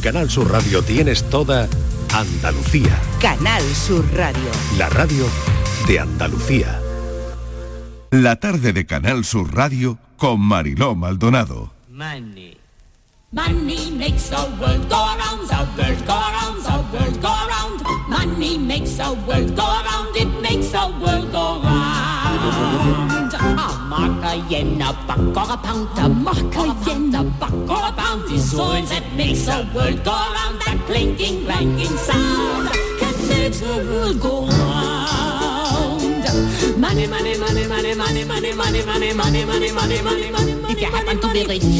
[0.00, 1.68] Canal Sur Radio tienes toda
[2.14, 2.98] Andalucía.
[3.20, 4.50] Canal Sur Radio.
[4.78, 5.26] La radio
[5.86, 6.80] de Andalucía.
[8.10, 11.74] La tarde de Canal Sur Radio con Mariló Maldonado.
[11.90, 12.56] Money.
[13.32, 17.82] Money makes the world go round, the world go round, the world go round.
[18.08, 23.29] Money makes the world go round, it makes the world go round.
[23.42, 27.92] A mark, a buck, or a pound, a mark, a yen, a buck, or a
[27.92, 30.60] pound is all that makes the world go round.
[30.60, 34.69] That clinking, clanking sound that makes the world go round.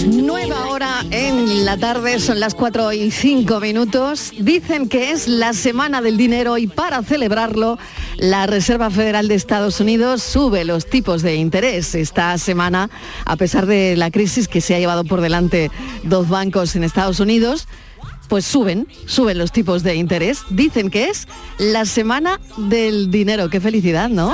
[0.07, 4.33] Nueva hora en la tarde, son las 4 y 5 minutos.
[4.39, 7.79] Dicen que es la semana del dinero y para celebrarlo,
[8.17, 12.91] la Reserva Federal de Estados Unidos sube los tipos de interés esta semana,
[13.25, 15.71] a pesar de la crisis que se ha llevado por delante
[16.03, 17.67] dos bancos en Estados Unidos.
[18.31, 20.45] Pues suben, suben los tipos de interés.
[20.51, 21.27] Dicen que es
[21.59, 23.51] la semana del dinero.
[23.51, 24.33] Qué felicidad, ¿no?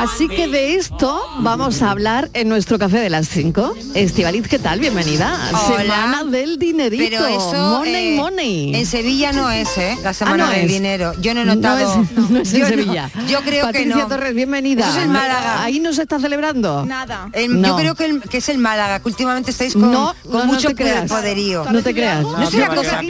[0.00, 3.74] Así que de esto vamos a hablar en nuestro café de las 5.
[3.94, 4.80] Estivaliz, ¿qué tal?
[4.80, 5.38] Bienvenida.
[5.66, 5.76] Hola.
[5.82, 7.04] Semana del dinerito.
[7.04, 8.74] Pero eso money, eh, money.
[8.76, 9.98] en Sevilla no es, ¿eh?
[10.02, 10.68] La semana no del es.
[10.72, 11.12] dinero.
[11.20, 12.02] Yo no he No notado.
[12.02, 13.10] es- no es en yo Sevilla.
[13.28, 14.08] yo creo Patricia que no.
[14.08, 14.88] Torres, bienvenida.
[14.88, 15.62] Eso es en Málaga.
[15.62, 16.86] Ahí no se está celebrando.
[16.86, 17.28] Nada.
[17.34, 17.68] El- No.
[17.68, 20.38] Yo creo que, el- que es el Málaga, que últimamente estáis con, No, con no,
[20.38, 21.10] no mucho te creas.
[21.10, 21.64] poderío.
[21.70, 22.22] No te creas.
[22.22, 23.00] No, No, será cosa,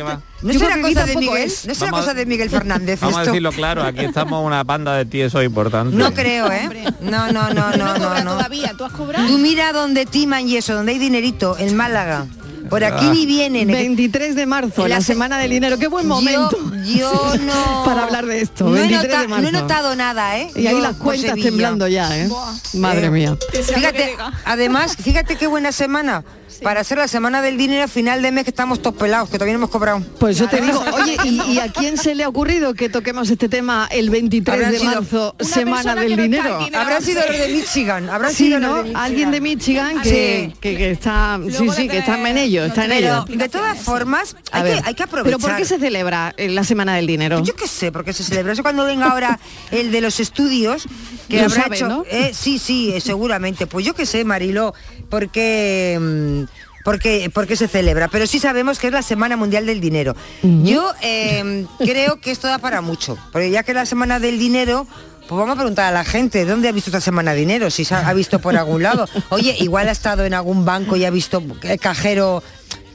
[0.43, 1.67] no será cosa de Miguel, es.
[1.67, 4.95] no será Vamos cosa de Miguel Fernández Vamos a decirlo claro, aquí estamos una banda
[4.97, 5.95] de tiesos importantes.
[5.95, 6.69] No creo, ¿eh?
[7.01, 9.27] No, no, no, no, no, todavía, ¿tú has cobrado?
[9.27, 12.27] Tú mira donde timan y eso, donde hay dinerito, en Málaga.
[12.69, 13.13] Por aquí Ah.
[13.13, 13.67] ni vienen.
[13.67, 15.77] 23 de marzo, La la se- semana del dinero.
[15.77, 16.51] Qué buen momento.
[16.53, 17.83] Yo, yo no.
[17.85, 18.65] Para hablar de esto.
[18.69, 19.43] No he, 23 nota- de marzo.
[19.43, 20.51] no he notado nada, ¿eh?
[20.55, 21.49] Y ahí Yo las cuentas Sevilla.
[21.49, 22.29] temblando ya, ¿eh?
[22.29, 22.53] Buah.
[22.75, 23.37] Madre Eh, mía.
[23.53, 26.25] Fíjate, además, fíjate qué buena semana.
[26.63, 29.39] Para hacer la semana del dinero a final de mes que estamos todos pelados, que
[29.39, 30.03] todavía no hemos cobrado.
[30.19, 33.31] Pues yo te digo, oye, ¿y, y a quién se le ha ocurrido que toquemos
[33.31, 36.61] este tema el 23 Habrán de marzo, semana del no dinero?
[36.61, 38.77] aquí, Habrán sido los de Michigan, habrán Sí, sido los ¿no?
[38.77, 39.03] de Michigan.
[39.03, 40.57] Alguien de Michigan que, Sí.
[40.61, 43.25] que, que está, sí, Luego sí, que está en ello, está en ello.
[43.27, 45.39] Pero de todas formas, hay, ver, que, hay que aprovechar.
[45.41, 47.43] ¿Pero por qué se celebra eh, la semana del dinero?
[47.45, 49.39] Yo qué sé, porque se celebra eso cuando venga ahora
[49.71, 50.85] el de los estudios
[51.29, 51.89] que Lo habrá sabe, hecho.
[51.89, 52.05] ¿no?
[52.09, 53.67] eh, sí, sí, eh, seguramente.
[53.67, 54.73] Pues yo qué sé, Marilo,
[55.11, 55.99] porque.
[56.01, 56.45] mm,
[56.83, 60.17] porque, porque se celebra, pero sí sabemos que es la Semana Mundial del Dinero.
[60.43, 64.39] Yo eh, creo que esto da para mucho, porque ya que es la Semana del
[64.39, 64.87] Dinero,
[65.29, 67.69] pues vamos a preguntar a la gente, ¿dónde ha visto esta Semana de Dinero?
[67.71, 69.07] Si se ha, ha visto por algún lado.
[69.29, 72.43] Oye, igual ha estado en algún banco y ha visto el cajero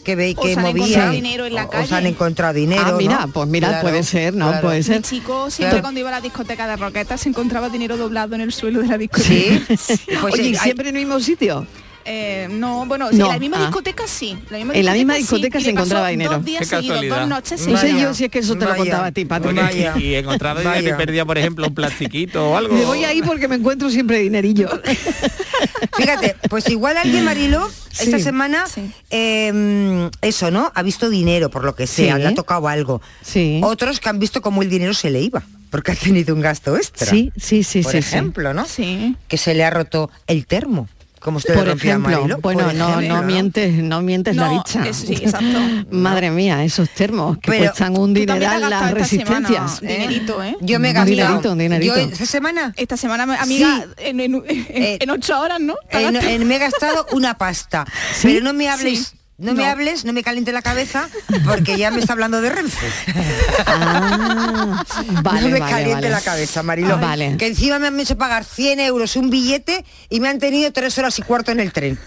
[0.05, 0.71] que ve O que movía.
[0.85, 2.07] encontrado dinero en la o- o se han calle.
[2.07, 2.81] encontrado dinero.
[2.85, 3.33] ah, mira, ¿no?
[3.33, 4.47] pues mira, Claro, puede ser, ¿no?
[4.47, 4.67] claro.
[4.67, 4.95] Puede ser.
[4.97, 5.81] Mi chico siempre Claro.
[5.81, 8.87] cuando iba a la discoteca de Roquetas se encontraba dinero doblado en el suelo de
[8.87, 9.75] la discoteca.
[9.75, 9.97] Sí.
[10.21, 11.67] Pues Oye, sí, ¿y hay- siempre en el mismo sitio?
[12.07, 13.61] Eh, no, bueno, No, en la misma ah.
[13.65, 14.37] discoteca sí.
[14.51, 16.33] En la misma sí, discoteca y se encontraba dinero.
[16.33, 17.19] Dos días Qué seguidos, casualidad.
[17.19, 19.55] dos noches No sé yo si es que eso te lo contaba a ti, Patrick.
[19.55, 19.97] Vaya.
[19.97, 22.75] Y encontraba dinero y perdía, por ejemplo, un plastiquito o algo.
[22.75, 24.69] Me voy ahí porque me encuentro siempre dinerillo.
[25.97, 28.23] Fíjate, pues igual alguien, Marilo, esta Sí.
[28.23, 28.91] semana, Sí.
[29.09, 30.71] eh, eso, ¿no?
[30.75, 32.21] Ha visto dinero, por lo que sea, Sí.
[32.21, 33.01] le ha tocado algo.
[33.21, 33.61] Sí.
[33.63, 36.75] Otros que han visto cómo el dinero se le iba, porque ha tenido un gasto
[36.75, 37.07] extra.
[37.07, 38.07] Sí, sí, sí, Por sí, sí.
[38.09, 38.65] ejemplo, ¿no?
[38.65, 39.15] Sí.
[39.27, 40.87] Que se le ha roto el termo,
[41.25, 42.37] como usted Por ejemplo, Marilo.
[42.37, 44.49] bueno, no, ejemplo, no mientes, no mientes la
[44.93, 45.57] sí, exacto.
[45.91, 49.81] Madre mía, esos termos que Pero cuestan un dineral las esta semana resistencias.
[49.81, 50.55] Dinerito, ¿eh?
[50.61, 51.15] Yo me he gastado.
[51.15, 51.95] dinerito, un dinerito.
[51.95, 54.03] Yo esta semana Esta semana, amiga, Sí.
[54.05, 55.75] en, en- en- Eh, en ocho horas, ¿no?
[55.89, 57.85] ¿Te has Eh, eh, me he gastado una pasta.
[58.13, 58.27] ¿Sí?
[58.27, 59.15] Pero no me hables.
[59.37, 61.09] No, me hables, no me caliente la cabeza,
[61.45, 62.87] porque ya me está hablando de Renfe.
[63.67, 64.83] Ah,
[65.23, 66.09] vale, no me vale, caliente vale.
[66.09, 66.97] la cabeza, Marilo.
[66.97, 67.35] Vale.
[67.37, 70.97] Que encima me han hecho pagar 100 euros un billete y me han tenido tres
[70.97, 71.99] horas y cuarto en el tren.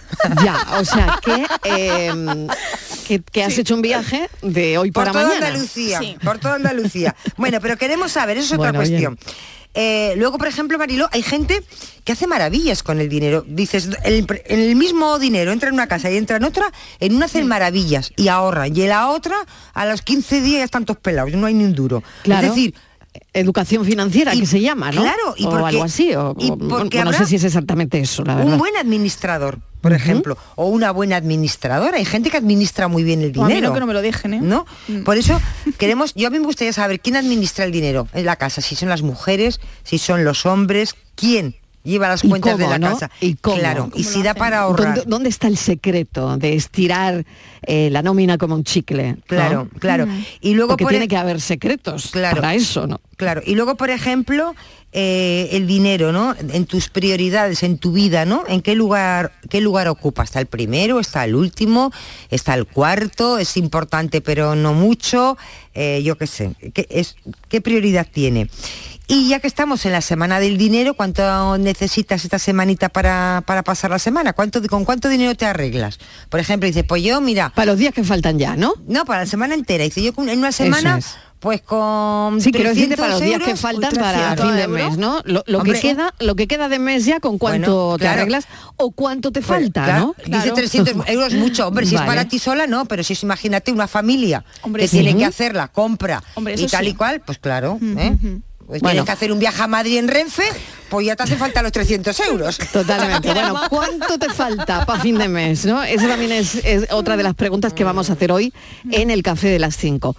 [0.43, 2.47] Ya, o sea que, eh,
[3.07, 5.47] que, que has hecho un viaje de hoy Por para toda mañana.
[5.49, 5.99] Andalucía.
[5.99, 6.17] Sí.
[6.23, 7.15] Por toda Andalucía.
[7.37, 9.09] Bueno, pero queremos saber, eso es otra oye.
[9.75, 11.63] Eh, luego, por ejemplo, Marilo, hay gente
[12.05, 13.45] que hace maravillas con el dinero.
[13.47, 17.15] Dices, el, en el mismo dinero entra en una casa y entra en otra, en
[17.15, 18.75] una hacen maravillas y ahorran.
[18.77, 19.37] Y en la otra,
[19.75, 22.03] a los 15 días ya están todos pelados, no hay ni un duro.
[22.23, 22.47] Claro.
[22.47, 22.75] Es decir,
[23.33, 25.03] Educación financiera, Y- que se llama, ¿no?
[25.03, 26.15] claro, y o porque- algo así.
[26.15, 28.53] O, y o- porque no sé si es exactamente eso, la verdad.
[28.53, 31.97] un buen administrador, por ejemplo, o una buena administradora.
[31.99, 33.69] Hay gente que administra muy bien el O a mí dinero.
[33.69, 34.41] no, que no me lo dejen, ¿eh?
[34.43, 34.67] ¿no?
[34.89, 35.03] Mm.
[35.05, 35.41] Por eso
[35.79, 38.75] queremos, yo a mí me gustaría saber quién administra el dinero en la casa, si
[38.77, 41.55] son las mujeres, si son los hombres, quién
[41.85, 42.93] lleva las ¿Y cuentas cómo, de la no?
[42.93, 43.11] casa.
[43.21, 43.57] ¿Y cómo?
[43.59, 44.95] Claro, y ¿Cómo si da para ahorrar.
[44.97, 47.25] ¿Dónde, dónde está el secreto de estirar
[47.63, 49.13] eh, la nómina como un chicle?
[49.13, 49.19] ¿no?
[49.27, 50.07] Claro, claro.
[50.41, 52.37] Y luego Porque por tiene e- que haber secretos Claro.
[52.37, 53.01] para eso, ¿no?
[53.17, 54.55] Claro, y luego, por ejemplo,
[54.93, 56.35] eh, el dinero, ¿no?
[56.39, 58.45] En tus prioridades, en tu vida, ¿no?
[58.47, 60.23] ¿En qué lugar, qué lugar ocupa?
[60.23, 61.01] ¿Está el primero?
[61.01, 61.91] ¿Está el último?
[62.31, 63.39] ¿Está el cuarto?
[63.39, 65.37] ¿Es importante pero no mucho?
[65.75, 67.17] Eh, yo qué sé, ¿qué, es,
[67.49, 68.49] ¿qué prioridad tiene?
[69.11, 73.63] Y ya que estamos en la semana del dinero, ¿cuánto necesitas esta semanita para, para
[73.63, 74.35] pasar la semana?
[74.35, 75.99] ¿Cuánto, ¿Con cuánto dinero te arreglas?
[76.29, 77.49] Por ejemplo, dices, pues yo, mira...
[77.55, 78.75] Para los días que faltan ya, ¿no?
[78.87, 79.85] No, para la semana entera.
[79.85, 80.99] Dice, yo con- en una semana...
[80.99, 81.17] es.
[81.41, 84.45] Pues con Sí, quiero decirte 300 para los días que euros, faltan uy, para 300
[84.45, 84.89] fin de euros.
[84.91, 85.23] mes, ¿no?
[85.25, 88.21] Lo, lo que queda, lo que queda de mes ya, con cuánto Bueno, te claro.
[88.23, 90.37] arreglas o cuánto te Pues, falta, claro, ¿no?
[90.37, 93.71] Dice 300 euros mucho, hombre, si es para ti sola, no, pero si es, imagínate,
[93.71, 94.99] una familia Hombre, que sí.
[94.99, 96.91] tiene que hacer la compra Hombre, y tal sí.
[96.91, 98.17] y cual, pues claro, ¿eh?
[98.69, 98.93] Pues Bueno.
[98.93, 100.45] tienes que hacer un viaje a Madrid en Renfe,
[100.91, 102.59] pues ya te hace falta los 300 euros.
[102.73, 103.33] Totalmente.
[103.33, 105.65] Bueno, ¿cuánto te falta para fin de mes?
[105.65, 105.83] ¿no?
[105.83, 108.53] Esa también es, es otra de las preguntas que vamos a hacer hoy
[108.93, 110.15] en el café de las 5.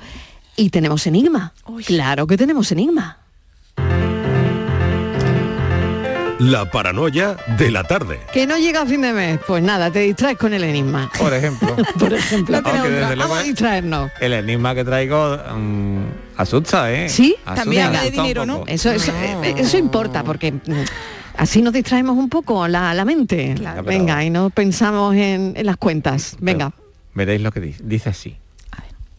[0.55, 1.53] Y tenemos enigma.
[1.85, 3.17] Claro que tenemos enigma.
[6.39, 8.19] La paranoia de la tarde.
[8.33, 9.39] Que no llega a fin de mes.
[9.45, 11.11] Pues nada, te distraes con el enigma.
[11.19, 11.75] Por ejemplo.
[11.99, 12.61] Por ejemplo.
[12.63, 14.11] Aunque desde luego Vamos a distraernos.
[14.21, 16.03] el enigma que traigo mm,
[16.39, 17.09] asusta, ¿eh?
[17.09, 17.35] ¿Sí?
[17.45, 18.63] Asusta, También habla de dinero, ¿no?
[18.65, 20.59] Eso, eso, eh, eso importa porque mm,
[21.37, 23.55] así nos distraemos un poco la, la mente.
[23.55, 23.83] Claro.
[23.83, 26.37] Venga, y no pensamos en, en las cuentas.
[26.39, 26.71] Venga.
[27.13, 27.83] Veréis lo que dice.
[27.83, 28.37] Dice así.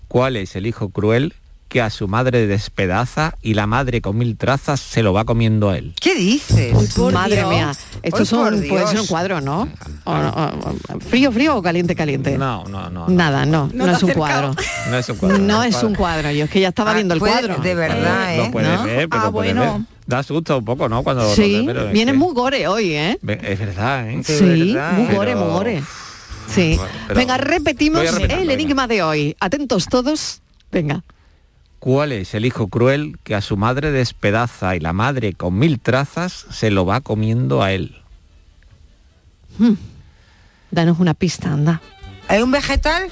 [0.08, 1.34] ¿Cuál es el hijo cruel
[1.70, 5.70] que a su madre despedaza y la madre con mil trazas se lo va comiendo
[5.70, 5.94] a él?
[6.00, 6.74] ¿Qué dices?
[7.12, 7.72] Madre mía,
[8.02, 9.68] estos Ay, son, puede ser un cuadro, ¿no?
[10.04, 12.36] O- o- o- frío, frío o caliente, caliente.
[12.36, 13.08] No, no, no.
[13.08, 14.54] Nada, no, no, es un cuadro.
[14.90, 15.38] No es un cuadro.
[15.38, 17.62] No es un cuadro, yo es que ya estaba Ah, viendo el puede- cuadro.
[17.62, 18.48] de verdad, Lo ¿eh?
[18.52, 18.84] puedes ¿No?
[18.84, 19.72] ver, pero Ah, puedes bueno.
[19.74, 19.82] ver.
[20.08, 21.04] Da susto un poco, ¿no?
[21.04, 23.16] Cuando lo Sí, es viene que- muy gore hoy, ¿eh?
[23.42, 24.20] Es verdad, ¿eh?
[24.24, 24.44] Sí,
[24.74, 25.14] verdad, muy ¿eh?
[25.14, 25.82] gore, Pero- muy gore.
[26.52, 26.74] Sí.
[26.76, 28.52] Bueno, Venga, repetimos el venga.
[28.54, 29.36] enigma de hoy.
[29.38, 30.40] Atentos todos.
[30.72, 31.04] Venga.
[31.80, 35.80] ¿Cuál es el hijo cruel que a su madre despedaza y la madre con mil
[35.80, 37.96] trazas se lo va comiendo a él?
[40.70, 41.80] Danos una pista, anda.
[42.28, 43.08] ¿Hay un vegetal?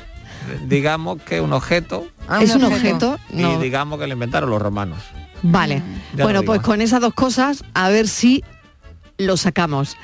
[0.66, 3.18] Digamos que un objeto Ah, es un objeto.
[3.30, 3.54] No.
[3.54, 4.98] y digamos que lo inventaron los romanos.
[5.42, 5.82] Vale.
[6.14, 8.44] Ya bueno, pues con esas dos cosas, a ver si
[9.16, 9.96] lo sacamos.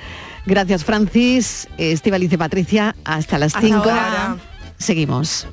[0.46, 2.96] Gracias, Francis, Estivaliz y Patricia.
[3.04, 3.78] Hasta las Hasta 5.
[3.78, 4.36] ahora.
[4.78, 5.46] Seguimos.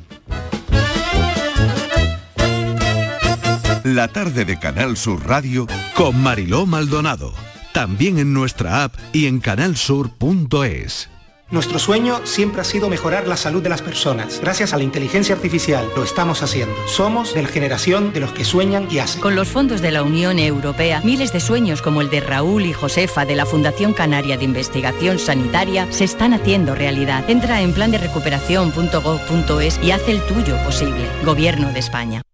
[3.83, 7.33] La tarde de Canal Sur Radio Con Mariló Maldonado.
[7.73, 11.09] También en nuestra app y en canalsur.es.
[11.49, 14.39] Nuestro sueño siempre ha sido mejorar la salud de las personas.
[14.39, 16.75] Gracias a la inteligencia artificial lo estamos haciendo.
[16.87, 19.19] Somos de la generación de los que sueñan y hacen.
[19.19, 22.73] Con los fondos de la Unión Europea, miles de sueños como el de Raúl y
[22.73, 27.27] Josefa de la Fundación Canaria de Investigación Sanitaria se están haciendo realidad.
[27.27, 31.09] Entra en plan de recuperación.gov.es y haz el tuyo posible.
[31.25, 32.21] Gobierno de España.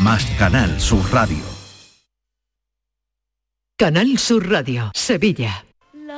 [0.00, 1.44] más Canal Sur Radio.
[3.76, 5.69] Canal Sur Radio, Sevilla.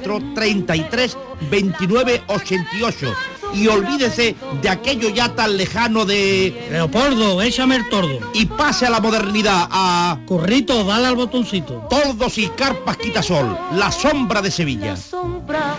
[0.00, 1.16] 33
[1.50, 3.14] 29 88.
[3.54, 6.68] Y olvídese de aquello ya tan lejano de...
[6.70, 8.18] Leopoldo, échame el tordo.
[8.34, 10.18] Y pase a la modernidad, a...
[10.26, 11.86] Corrito, dale al botoncito.
[11.88, 14.96] Tordos y carpas quitasol, la sombra de Sevilla.
[14.96, 15.76] Sombra,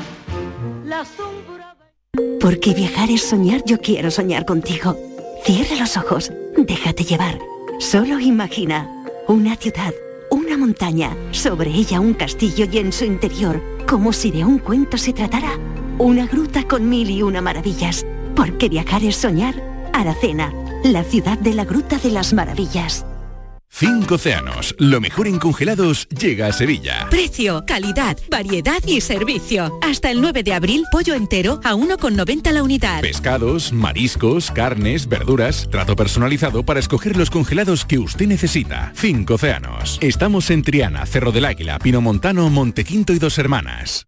[0.85, 1.75] la sombra.
[2.39, 4.97] Porque viajar es soñar, yo quiero soñar contigo.
[5.43, 7.37] Cierra los ojos, déjate llevar.
[7.79, 8.89] Solo imagina
[9.27, 9.93] una ciudad,
[10.31, 14.97] una montaña, sobre ella un castillo y en su interior, como si de un cuento
[14.97, 15.57] se tratara,
[15.97, 18.05] una gruta con mil y una maravillas.
[18.35, 19.55] Porque viajar es soñar.
[19.93, 20.51] Aracena,
[20.83, 23.05] la ciudad de la Gruta de las Maravillas.
[23.77, 27.07] Cinco océanos, lo mejor en congelados llega a Sevilla.
[27.09, 29.77] Precio, calidad, variedad y servicio.
[29.81, 33.01] Hasta el 9 de abril, pollo entero a 1,90 la unidad.
[33.01, 38.93] Pescados, mariscos, carnes, verduras, trato personalizado para escoger los congelados que usted necesita.
[38.95, 39.97] Cinco océanos.
[39.99, 44.07] Estamos en Triana, Cerro del Águila, Pino Montano, Montequinto y Dos Hermanas.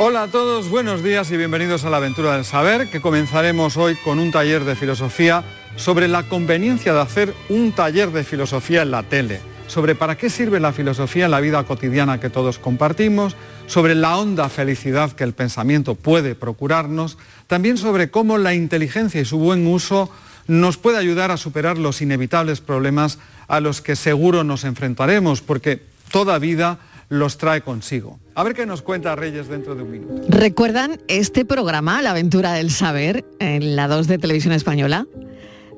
[0.00, 3.96] Hola a todos, buenos días y bienvenidos a la aventura del saber, que comenzaremos hoy
[3.96, 5.42] con un taller de filosofía
[5.74, 10.30] sobre la conveniencia de hacer un taller de filosofía en la tele, sobre para qué
[10.30, 13.34] sirve la filosofía en la vida cotidiana que todos compartimos,
[13.66, 19.24] sobre la honda felicidad que el pensamiento puede procurarnos, también sobre cómo la inteligencia y
[19.24, 20.12] su buen uso
[20.46, 25.82] nos puede ayudar a superar los inevitables problemas a los que seguro nos enfrentaremos, porque
[26.12, 26.78] toda vida
[27.08, 28.20] los trae consigo.
[28.38, 30.22] A ver qué nos cuenta Reyes dentro de un minuto.
[30.28, 35.08] ¿Recuerdan este programa, La aventura del saber, en la 2 de Televisión Española?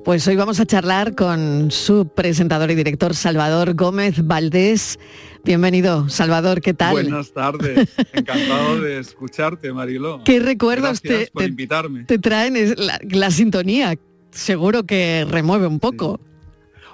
[0.04, 4.98] Pues hoy vamos a charlar con su presentador y director Salvador Gómez Valdés.
[5.42, 6.92] Bienvenido, Salvador, ¿qué tal?
[6.92, 10.20] Buenas tardes, encantado de escucharte, Mariló.
[10.26, 12.04] ¿Qué recuerdos Gracias te, por te- invitarme.
[12.04, 13.94] te traen es la, la sintonía?
[14.32, 16.20] Seguro que remueve un poco.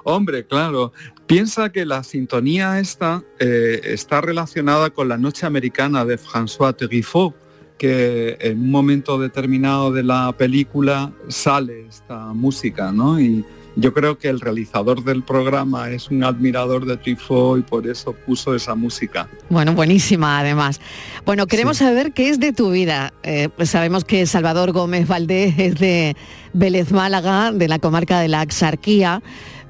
[0.04, 0.92] Hombre, claro.
[1.26, 7.34] Piensa que la sintonía esta eh, está relacionada con la noche americana de François Truffaut,
[7.78, 13.20] que en un momento determinado de la película sale esta música, ¿no?
[13.20, 17.86] Y yo creo que el realizador del programa es un admirador de Truffaut y por
[17.86, 19.28] eso puso esa música.
[19.50, 20.80] Bueno, buenísima además.
[21.26, 23.12] Bueno, queremos saber qué es de tu vida.
[23.22, 26.16] Eh, pues sabemos que Salvador Gómez Valdés es de
[26.54, 29.22] Vélez Málaga, de la comarca de la Axarquía,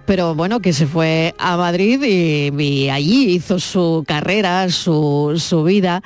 [0.06, 5.64] pero bueno, que se fue a Madrid y, y allí hizo su carrera, su, su
[5.64, 6.02] vida.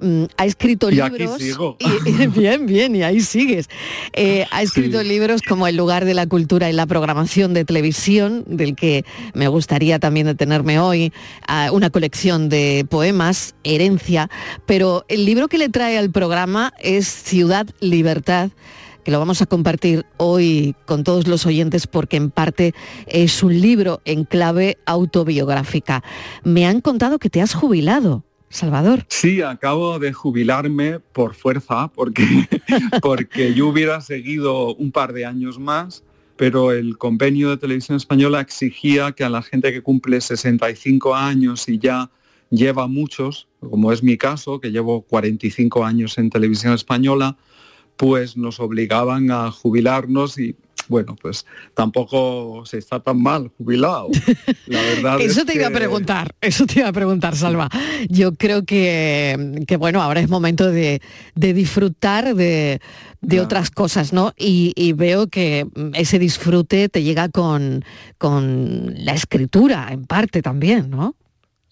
[0.00, 1.38] Mm, ha escrito Y aquí libros.
[1.42, 1.76] sigo.
[1.80, 3.68] y- y- bien, bien, y ahí sigues.
[4.12, 8.44] Eh, ha escrito libros como El lugar de la cultura y la programación de televisión,
[8.46, 11.12] del que me gustaría también detenerme hoy,
[11.72, 14.30] una colección de poemas, Herencia,
[14.66, 18.50] pero el libro que le trae al programa es Ciudad Libertad
[19.10, 22.74] lo vamos a compartir hoy con todos los oyentes porque en parte
[23.06, 26.02] es un libro en clave autobiográfica.
[26.44, 29.04] Me han contado que te has jubilado, Salvador.
[29.08, 32.24] Sí, acabo de jubilarme por fuerza, porque,
[33.02, 36.04] porque yo hubiera seguido un par de años más,
[36.36, 41.68] pero el convenio de televisión española exigía que a la gente que cumple 65 años
[41.68, 42.10] y ya
[42.50, 47.36] lleva muchos, como es mi caso, que llevo 45 años en televisión española,
[47.98, 50.56] pues nos obligaban a jubilarnos y
[50.88, 54.08] bueno, pues tampoco se está tan mal jubilado.
[54.66, 57.68] La verdad Eso es te iba a preguntar, eso te iba a preguntar, Salva.
[58.08, 61.02] Yo creo que, que, bueno, ahora es momento de,
[61.34, 62.80] de disfrutar de,
[63.20, 64.32] de otras cosas, ¿no?
[64.38, 67.84] Y, y veo que ese disfrute te llega con,
[68.16, 71.14] con la escritura, en parte también, ¿no?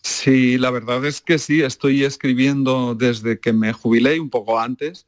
[0.02, 5.05] Sí, la verdad es que sí, estoy escribiendo desde que me jubilé, un poco antes,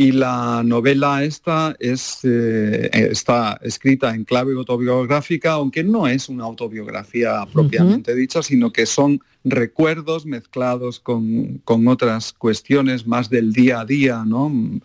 [0.00, 6.44] y la novela esta es, eh, está escrita en clave autobiográfica, aunque no es una
[6.44, 13.80] autobiografía propiamente dicha, sino que son recuerdos mezclados con, con otras cuestiones más del día
[13.80, 14.48] a día, ¿no?
[14.50, 14.80] Mm,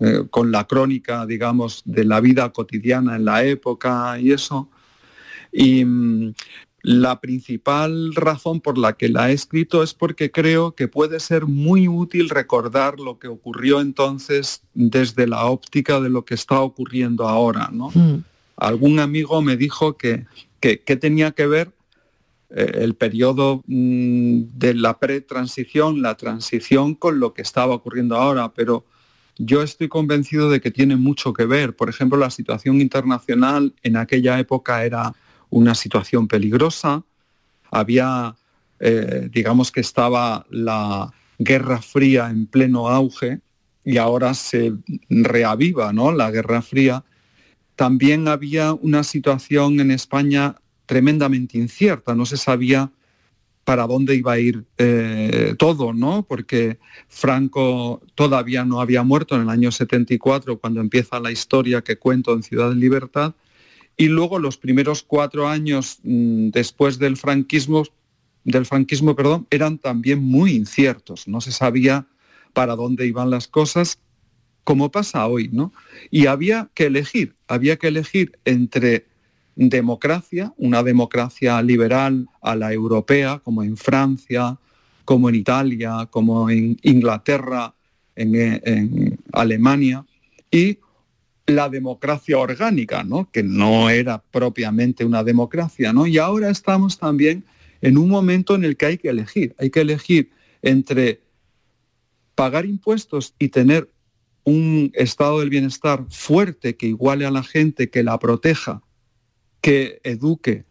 [0.00, 4.68] eh, con la crónica, digamos, de la vida cotidiana en la época y eso.
[5.50, 6.34] Y mm,
[6.82, 11.46] la principal razón por la que la he escrito es porque creo que puede ser
[11.46, 17.28] muy útil recordar lo que ocurrió entonces desde la óptica de lo que está ocurriendo
[17.28, 17.70] ahora.
[17.72, 17.90] ¿no?
[18.56, 20.26] Algún amigo me dijo que,
[20.60, 21.72] que, que tenía que ver
[22.50, 28.52] eh, el periodo mm, de la pretransición, la transición con lo que estaba ocurriendo ahora,
[28.54, 28.86] pero
[29.36, 31.76] yo estoy convencido de que tiene mucho que ver.
[31.76, 35.14] Por ejemplo, la situación internacional en aquella época era
[35.50, 37.04] una situación peligrosa,
[37.70, 38.36] había,
[38.80, 43.40] eh, digamos que estaba la Guerra Fría en pleno auge
[43.84, 44.72] y ahora se
[45.08, 46.12] reaviva ¿no?
[46.12, 47.04] la Guerra Fría,
[47.76, 52.90] también había una situación en España tremendamente incierta, no se sabía
[53.68, 56.24] para dónde iba a ir eh, todo, ¿no?
[56.26, 61.98] Porque Franco todavía no había muerto en el año 74, cuando empieza la historia que
[61.98, 63.34] cuento en Ciudad de Libertad,
[63.98, 67.82] y luego los primeros cuatro años mm, después del franquismo,
[68.44, 71.28] del franquismo, perdón, eran también muy inciertos.
[71.28, 72.06] No se sabía
[72.54, 73.98] para dónde iban las cosas,
[74.64, 75.72] como pasa hoy, ¿no?
[76.10, 79.06] Y había que elegir, había que elegir entre
[79.56, 84.56] democracia, una democracia liberal a la europea, como en Francia,
[85.04, 87.74] como en Italia, como en Inglaterra,
[88.14, 90.04] en, Alemania,
[90.50, 90.78] y
[91.48, 93.30] la democracia orgánica, ¿no?
[93.32, 95.92] que no era propiamente una democracia.
[95.92, 96.06] ¿no?
[96.06, 97.44] Y ahora estamos también
[97.80, 99.54] en un momento en el que hay que elegir.
[99.58, 100.30] Hay que elegir
[100.62, 101.22] entre
[102.34, 103.90] pagar impuestos y tener
[104.44, 108.82] un estado del bienestar fuerte que iguale a la gente, que la proteja
[109.60, 110.64] que eduque,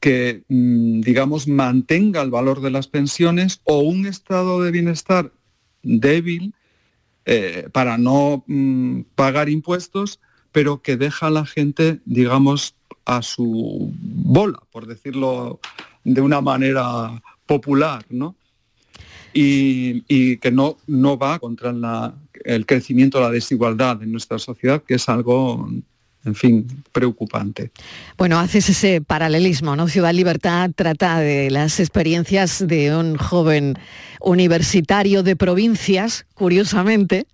[0.00, 5.32] que, mm, digamos, mantenga el valor de las pensiones o un estado de bienestar
[5.82, 6.54] débil
[7.24, 12.74] eh, para no mm, pagar impuestos, pero que deja a la gente, digamos,
[13.04, 15.60] a su bola, por decirlo
[16.04, 18.36] de una manera popular, ¿no?
[19.34, 22.14] Y, que no, no va contra
[22.44, 25.70] el crecimiento la desigualdad en nuestra sociedad, que es algo
[26.24, 27.72] en fin, preocupante.
[28.16, 29.88] Bueno, haces ese paralelismo, ¿no?
[29.88, 33.78] Ciudad Libertad trata de las experiencias de un joven
[34.20, 37.26] universitario de provincias, curiosamente,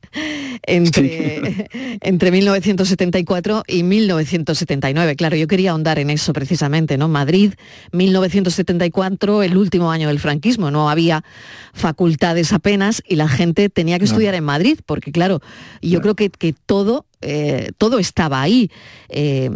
[0.63, 1.69] entre,
[2.01, 5.17] entre 1974 y 1979.
[5.17, 7.09] Claro, yo quería ahondar en eso precisamente, ¿no?
[7.09, 7.55] Madrid,
[7.93, 11.25] 1974, el último año del franquismo, no había
[11.73, 15.41] facultades apenas y la gente tenía que estudiar en Madrid, porque claro,
[15.83, 18.71] yo creo que, que todo eh, todo estaba ahí.
[19.09, 19.51] Eh,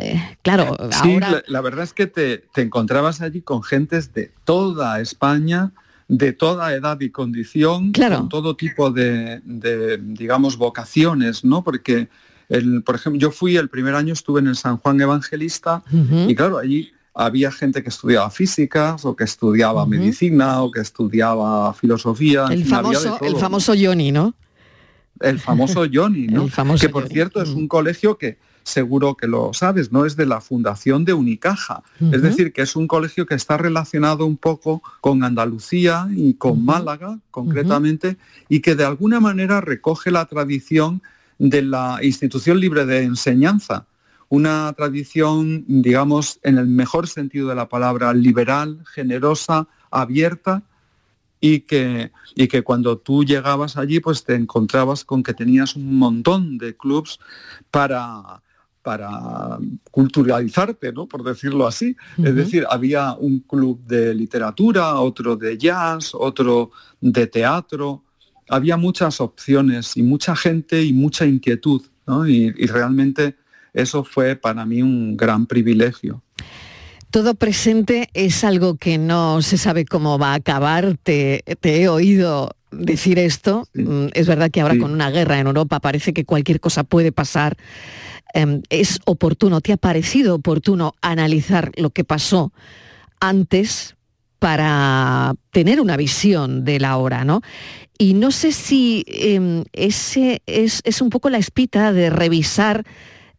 [0.00, 1.42] eh, claro, ahora...
[1.46, 5.72] la, verdad es que te, encontrabas allí con gentes de toda España,
[6.08, 9.40] de toda edad y condición, con todo tipo de,
[10.02, 11.62] digamos, vocaciones, ¿no?
[11.62, 12.08] Porque,
[12.48, 15.82] el, por ejemplo, yo fui el primer año, estuve en el San Juan Evangelista
[16.26, 21.74] y claro, allí había gente que estudiaba físicas o que estudiaba medicina o que estudiaba
[21.74, 22.46] filosofía.
[22.50, 24.34] El famoso, el famoso Johnny, ¿no?
[25.20, 26.48] el famoso Johnny, ¿no?
[26.80, 30.40] que por cierto es un colegio que seguro que lo sabes, no es de la
[30.40, 31.82] fundación de Unicaja.
[32.12, 36.64] Es decir, que es un colegio que está relacionado un poco con Andalucía y con
[36.64, 38.16] Málaga concretamente
[38.48, 41.02] y que de alguna manera recoge la tradición
[41.38, 43.86] de la institución libre de enseñanza.
[44.28, 50.62] Una tradición, digamos, en el mejor sentido de la palabra, liberal, generosa, abierta,
[51.40, 55.96] y que, y que cuando tú llegabas allí pues te encontrabas con que tenías un
[55.96, 57.20] montón de clubs
[57.70, 58.42] para,
[58.82, 59.58] para
[59.90, 61.06] culturalizarte, ¿no?
[61.06, 61.96] por decirlo así.
[62.22, 68.04] Es decir, había un club de literatura, otro de jazz, otro de teatro.
[68.48, 71.82] Había muchas opciones y mucha gente y mucha inquietud.
[72.26, 73.36] y realmente
[73.74, 76.22] eso fue para mí un gran privilegio.
[77.10, 80.96] Todo presente es algo que no se sabe cómo va a acabar.
[81.02, 83.66] Te, he oído decir esto.
[83.72, 87.10] Mm, es verdad que ahora con una guerra en Europa parece que cualquier cosa puede
[87.10, 87.56] pasar.
[88.34, 92.52] Em, es oportuno, ¿te ha parecido oportuno analizar lo que pasó
[93.20, 93.96] antes
[94.38, 97.40] para tener una visión de la hora, ¿no?
[97.96, 102.84] Y no sé si em, ese es, es un poco la espita de revisar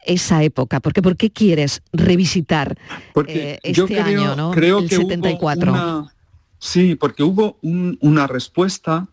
[0.10, 0.80] esa época?
[0.80, 2.78] Porque ¿por qué quieres revisitar
[3.28, 4.52] eh, este año, ¿no?
[4.52, 6.10] Creo el 74.
[6.58, 9.08] sí, porque hubo una respuesta,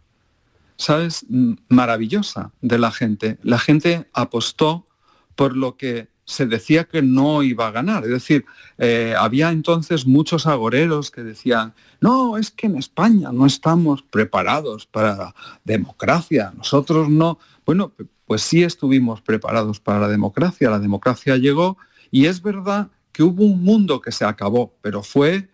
[0.77, 1.27] ¿sabes?
[1.69, 3.39] Maravillosa de la gente.
[3.43, 4.87] La gente apostó
[5.35, 8.05] por lo que se decía que no iba a ganar.
[8.05, 8.45] Es decir,
[8.79, 14.87] eh, había entonces muchos agoreros que decían, no, es que en España no estamos preparados
[14.87, 17.39] para la democracia, nosotros no.
[17.65, 17.93] Bueno,
[18.27, 21.79] pues sí estuvimos preparados para la democracia, la democracia llegó
[22.11, 25.49] y es verdad que hubo un mundo que se acabó, pero fue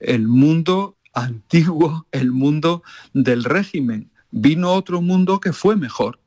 [0.00, 2.82] el mundo antiguo, el mundo
[3.14, 4.10] del régimen.
[4.30, 6.18] Vino otro mundo que fue mejor.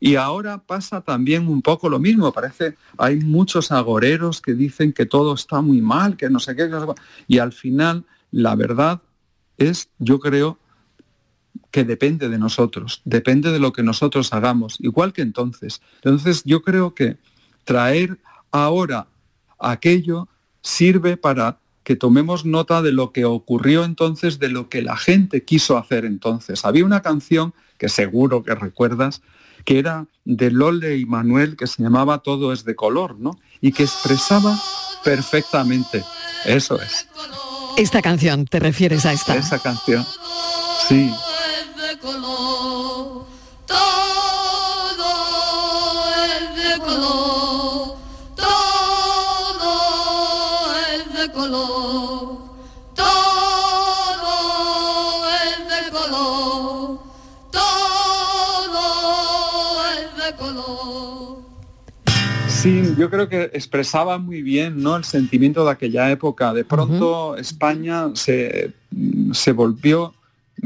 [0.00, 2.32] Y ahora pasa también un poco lo mismo.
[2.32, 6.68] Parece, hay muchos agoreros que dicen que todo está muy mal, que no sé qué.
[7.26, 9.00] Y al final, la verdad
[9.56, 10.58] es, yo creo,
[11.70, 15.82] que depende de nosotros, depende de lo que nosotros hagamos, igual que entonces.
[15.96, 17.16] Entonces yo creo que
[17.64, 18.18] traer
[18.50, 19.08] ahora
[19.58, 20.28] aquello
[20.62, 25.44] sirve para que tomemos nota de lo que ocurrió entonces, de lo que la gente
[25.44, 26.64] quiso hacer entonces.
[26.64, 29.20] Había una canción que seguro que recuerdas,
[29.64, 33.38] que era de Lole y Manuel, que se llamaba Todo es de color, ¿no?
[33.60, 34.58] Y que expresaba
[35.04, 36.02] perfectamente.
[36.46, 37.06] Eso es.
[37.76, 39.36] Esta canción, ¿te refieres a esta?
[39.36, 40.06] Esa canción.
[40.88, 41.10] Sí.
[62.48, 64.96] Sí, yo creo que expresaba muy bien ¿no?
[64.96, 66.54] el sentimiento de aquella época.
[66.54, 68.72] De pronto España se,
[69.32, 70.14] se volvió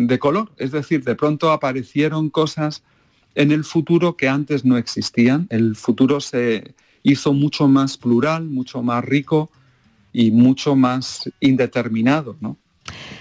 [0.07, 2.85] de color, es decir, de pronto aparecieron cosas
[3.35, 5.49] en el futuro que antes no existían.
[5.51, 9.51] El futuro se hizo mucho más plural, mucho más rico
[10.13, 12.37] y mucho más indeterminado.
[12.41, 12.57] ¿no?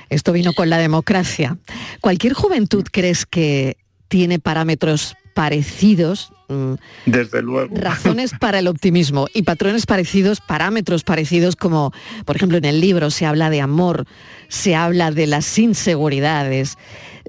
[0.09, 1.57] Esto vino con la democracia.
[1.99, 6.76] ¿Cualquier juventud crees que tiene parámetros parecidos Mm.
[7.06, 7.76] Desde luego.
[7.76, 11.91] Razones para el optimismo y patrones parecidos, parámetros parecidos, como
[12.26, 14.06] por ejemplo en el libro se habla de amor,
[14.47, 16.78] se habla de las inseguridades,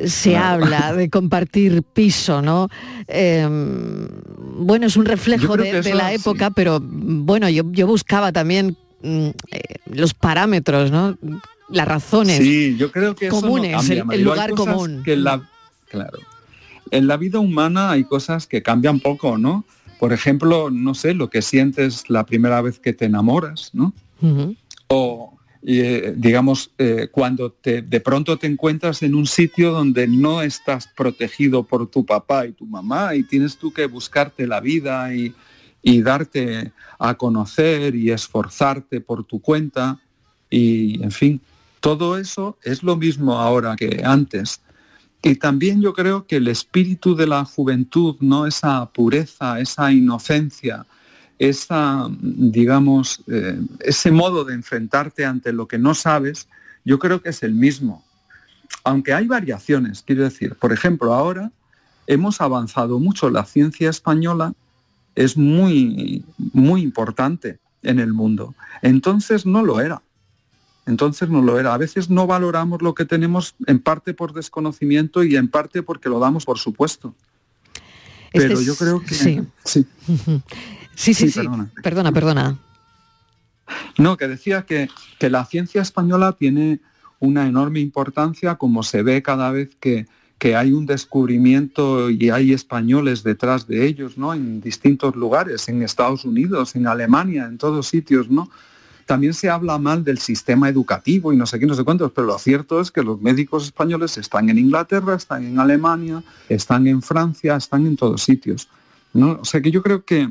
[0.05, 2.69] se habla de compartir piso, ¿no?
[3.09, 9.63] Em, bueno, es un reflejo de, la época, pero bueno, yo, buscaba también mm, eh,
[9.87, 11.19] los parámetros, ¿no?
[11.71, 15.03] Las razones sí, yo creo que comunes, el, lugar común.
[15.05, 15.43] Que la,
[15.91, 16.19] claro
[16.91, 19.65] en la vida humana hay cosas que cambian poco, ¿no?
[19.99, 23.93] Por ejemplo, no sé, lo que sientes la primera vez que te enamoras, ¿no?
[24.89, 30.43] O, eh, digamos, eh, cuando te, de pronto te encuentras en un sitio donde no
[30.43, 35.13] estás protegido por tu papá y tu mamá y tienes tú que buscarte la vida
[35.15, 35.35] y,
[35.83, 40.01] y darte a conocer y esforzarte por tu cuenta
[40.51, 41.41] y, en fin,
[41.81, 44.61] todo eso es lo mismo ahora que antes.
[45.23, 48.47] Y también yo creo que el espíritu de la juventud, ¿no?
[48.47, 50.87] esa pureza, esa inocencia,
[51.39, 56.49] esa, digamos, eh, ese modo de enfrentarte ante lo que no sabes,
[56.85, 58.05] yo creo que es el mismo.
[58.85, 61.51] Aunque hay variaciones, quiero decir, por ejemplo, ahora
[62.07, 64.53] hemos avanzado mucho, la ciencia española
[65.15, 68.55] es muy, muy importante en el mundo.
[68.83, 70.01] Entonces no lo era
[70.89, 71.75] entonces no lo era.
[71.75, 76.09] A veces no valoramos lo que tenemos en parte por desconocimiento y en parte porque
[76.09, 77.15] lo damos por supuesto.
[78.33, 79.15] Este Pero yo creo que...
[79.15, 79.87] Sí, sí,
[80.95, 81.31] sí, sí,
[81.83, 82.13] Perdona.
[82.13, 82.59] perdona,
[83.99, 86.81] No, que decía que, que la ciencia española tiene
[87.21, 90.07] una enorme importancia como se ve cada vez que,
[90.39, 94.33] que hay un descubrimiento y hay españoles detrás de ellos, ¿no?
[94.33, 98.51] En distintos lugares, en Estados Unidos, en Alemania, en todos sitios, ¿no?
[99.09, 102.27] También se habla mal del sistema educativo y no sé qué, no sé cuántos, pero
[102.27, 107.01] lo cierto es que los médicos españoles están en Inglaterra, están en Alemania, están en
[107.01, 108.69] Francia, están en todos sitios.
[109.15, 109.39] ¿no?
[109.41, 110.31] O sea que yo creo que,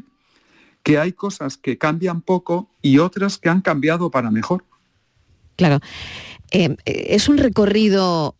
[0.83, 4.63] que hay cosas que cambian poco y otras que han cambiado para mejor.
[5.55, 5.79] Claro.
[6.51, 8.35] Eh, es un recorrido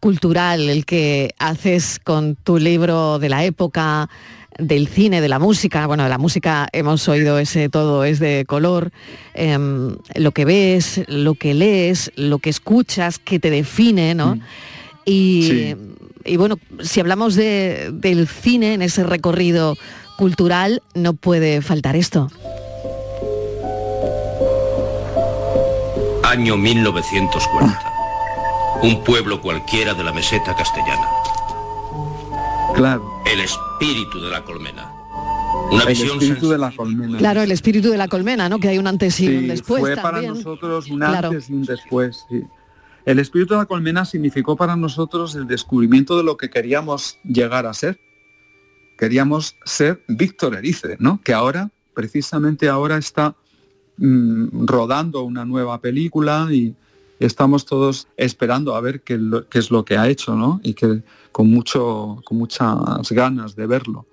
[0.00, 4.08] cultural el que haces con tu libro de la época,
[4.58, 5.86] del cine, de la música.
[5.86, 8.92] Bueno, de la música hemos oído ese todo es de color.
[9.34, 14.36] Em, lo que ves, lo que lees, lo que escuchas, que te define, ¿no?
[14.36, 14.40] Mm.
[15.04, 15.74] Y,
[16.36, 19.76] bueno, si hablamos del cine en ese recorrido
[20.16, 22.30] cultural, no puede faltar esto.
[26.24, 27.92] Año 1940.
[28.82, 31.21] Un pueblo cualquiera de la meseta castellana.
[32.82, 33.22] Claro.
[33.26, 34.92] El espíritu de la colmena.
[35.70, 37.16] Una el espíritu de la colmena.
[37.16, 38.58] Claro, el espíritu de la colmena, ¿no?
[38.58, 39.80] Que hay un antes y un después.
[39.82, 42.42] Fue para nosotros un antes y un después, sí.
[43.04, 47.66] El espíritu de la colmena significó para nosotros el descubrimiento de lo que queríamos llegar
[47.66, 48.00] a ser.
[48.98, 51.20] Queríamos ser Víctor Erice, ¿no?
[51.22, 53.36] Que ahora, precisamente ahora, está
[53.98, 56.74] mm, rodando una nueva película y
[57.20, 60.60] estamos todos esperando a ver qué, qué es lo que ha hecho, ¿no?
[60.64, 64.06] Y que con, mucho, con muchas ganas de verlo.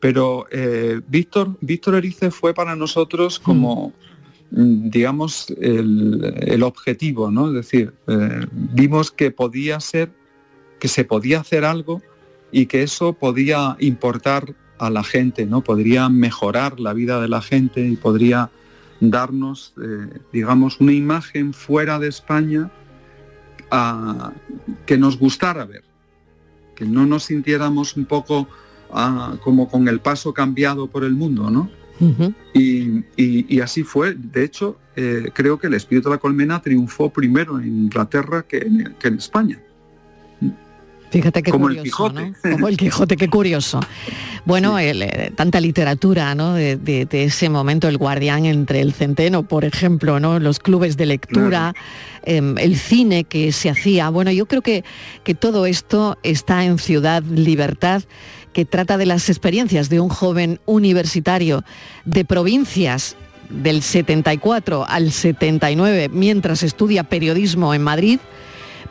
[0.00, 3.92] Pero eh, Víctor, Víctor Erice fue para nosotros como,
[4.50, 7.48] mm, digamos, el, objetivo, ¿no?
[7.48, 10.10] Es decir, eh, vimos que podía ser,
[10.80, 12.02] que se podía hacer algo
[12.50, 15.62] y que eso podía importar a la gente, ¿no?
[15.62, 18.50] Podría mejorar la vida de la gente y podría
[18.98, 22.70] darnos, eh, digamos, una imagen fuera de España
[24.84, 25.91] que nos gustara ver
[26.80, 28.48] no nos sintiéramos un poco
[28.92, 31.70] ah, como con el paso cambiado por el mundo, ¿no?
[32.54, 34.14] y, y- y así fue.
[34.14, 38.58] De hecho, eh, creo que el espíritu de la colmena triunfó primero en Inglaterra que
[38.58, 39.60] en, que en España.
[41.12, 42.32] Fíjate qué Como el curioso, Quijote.
[42.42, 42.50] ¿no?
[42.56, 43.78] Como el Quijote, qué curioso.
[44.44, 46.54] Bueno, el, eh, tanta literatura, ¿no?
[46.54, 50.38] De, de- de ese momento, el guardián entre el centeno, por ejemplo, ¿no?
[50.40, 51.74] Los clubes de lectura,
[52.24, 54.08] em, el cine que se hacía.
[54.08, 54.84] Bueno, yo creo que,
[55.22, 58.02] que todo esto está en Ciudad Libertad,
[58.54, 61.62] que trata de las experiencias de un joven universitario
[62.06, 63.16] de provincias
[63.50, 68.18] del 74 al 79, mientras estudia periodismo en Madrid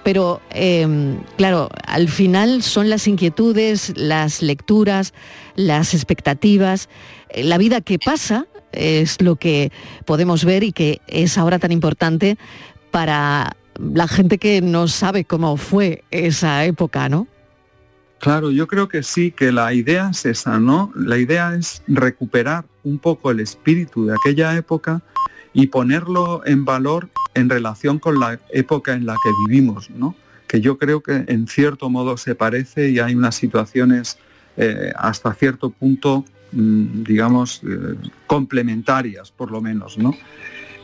[0.04, 5.14] pero eh, claro, al final son las inquietudes, las lecturas,
[5.56, 6.90] las expectativas,
[7.30, 9.72] eh, la vida que pasa es lo que
[10.06, 12.38] podemos ver y que es ahora tan importante
[12.90, 17.28] para la gente que no sabe cómo fue esa época, ¿no?
[18.20, 20.92] Claro, yo creo que sí, que la idea es esa, ¿no?
[20.96, 25.02] La idea es recuperar un poco el espíritu de aquella época
[25.54, 30.16] y ponerlo en valor en relación con la época en la que vivimos, ¿no?
[30.48, 34.18] Que yo creo que en cierto modo se parece y hay unas situaciones
[34.58, 37.96] eh, hasta cierto punto, mm, digamos, eh,
[38.28, 40.16] complementarias, por lo menos, ¿no?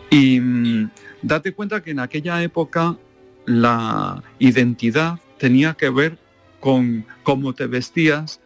[0.10, 0.89] Y mm,
[1.21, 2.97] date cuenta que en aquella época
[3.45, 6.17] la identidad tenía que ver
[6.60, 8.39] con cómo te vestías,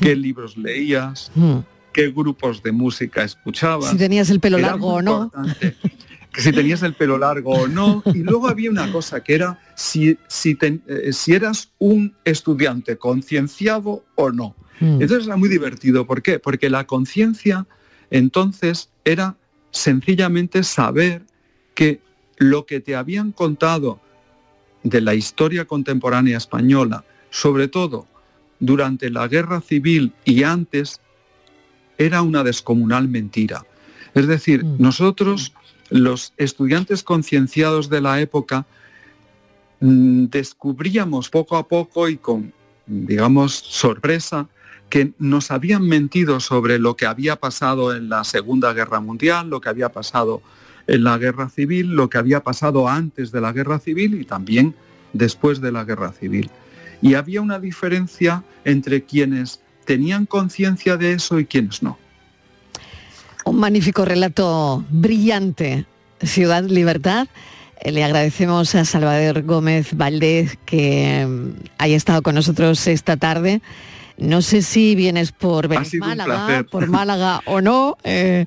[0.00, 1.58] qué libros leías, Mm.
[1.94, 3.90] Qué grupos de música escuchabas.
[3.90, 5.30] Si tenías el pelo largo o no.
[6.32, 8.02] que si tenías el pelo largo o no.
[8.12, 12.98] Y luego había una cosa que era si, si, ten- eh, si eras un estudiante
[12.98, 14.54] concienciado o no.
[14.80, 15.00] Mm.
[15.00, 16.06] Entonces era muy divertido.
[16.06, 16.38] ¿Por qué?
[16.40, 17.66] Porque la conciencia
[18.10, 19.36] entonces era
[19.70, 21.22] sencillamente saber
[21.74, 22.00] que
[22.36, 24.00] lo que te habían contado
[24.82, 28.06] de la historia contemporánea española, sobre todo
[28.60, 31.00] durante la guerra civil y antes,
[31.98, 33.64] era una descomunal mentira.
[34.14, 35.52] Es decir, nosotros,
[35.90, 38.66] los estudiantes concienciados de la época,
[39.80, 42.52] mm, descubríamos poco a poco y con,
[42.86, 44.48] digamos, sorpresa,
[44.88, 49.60] que nos habían mentido sobre lo que había pasado en la Segunda Guerra Mundial, lo
[49.60, 50.42] que había pasado
[50.86, 54.74] en la Guerra Civil, lo que había pasado antes de la Guerra Civil y también
[55.12, 56.50] después de la Guerra Civil.
[57.02, 61.98] Y había una diferencia entre quienes tenían conciencia de eso y quienes no.
[63.44, 65.84] Un magnífico relato brillante,
[66.22, 67.28] Ciudad Libertad.
[67.80, 73.60] Eh, Le agradecemos a Salvador Gómez Valdés que mm, haya estado con nosotros esta tarde.
[74.16, 75.68] No sé si vienes por
[75.98, 77.96] Málaga, por Málaga o no.
[78.04, 78.46] eh,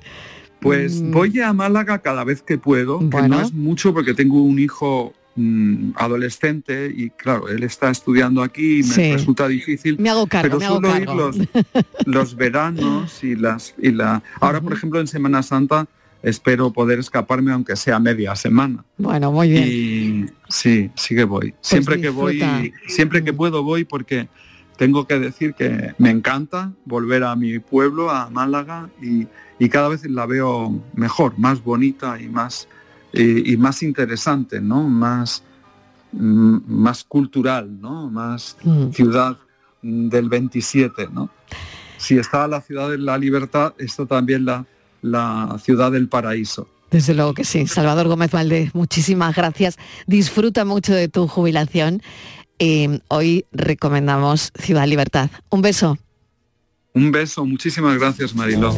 [0.60, 4.58] Pues voy a Málaga cada vez que puedo, que no es mucho porque tengo un
[4.58, 9.12] hijo mm, adolescente y claro, él está estudiando aquí y me Sí.
[9.12, 9.96] resulta difícil.
[9.98, 11.14] me hago cargo, pero me hago suelo ir cargo.
[11.16, 11.36] los,
[12.06, 15.86] los veranos y las y la ahora por ejemplo en Semana Santa
[16.22, 18.84] espero poder escaparme aunque sea media semana.
[18.96, 19.64] Bueno, muy bien.
[19.68, 21.54] Y sí, sí que voy.
[21.60, 24.28] siempre que voy, siempre que puedo voy porque
[24.76, 29.26] tengo que decir que me encanta volver a mi pueblo, a Málaga, y,
[29.58, 32.68] y cada vez la veo mejor, más bonita y más
[33.12, 34.82] y, y más interesante, ¿no?
[34.88, 35.42] Más
[36.12, 38.10] mm, más cultural, ¿no?
[38.10, 38.90] Más Mm.
[38.92, 39.36] ciudad
[39.82, 41.30] del 27, ¿no?
[41.98, 44.64] Si está la ciudad de la libertad, está también la,
[45.02, 46.68] la ciudad del paraíso.
[46.90, 47.66] Desde luego que sí.
[47.66, 49.76] Salvador Gómez Valdés, muchísimas gracias.
[50.06, 52.00] Disfruta mucho de tu jubilación.
[52.58, 55.30] Eh, hoy recomendamos Ciudad Libertad.
[55.50, 55.98] Un beso.
[56.94, 58.72] Un beso, muchísimas gracias Mariló.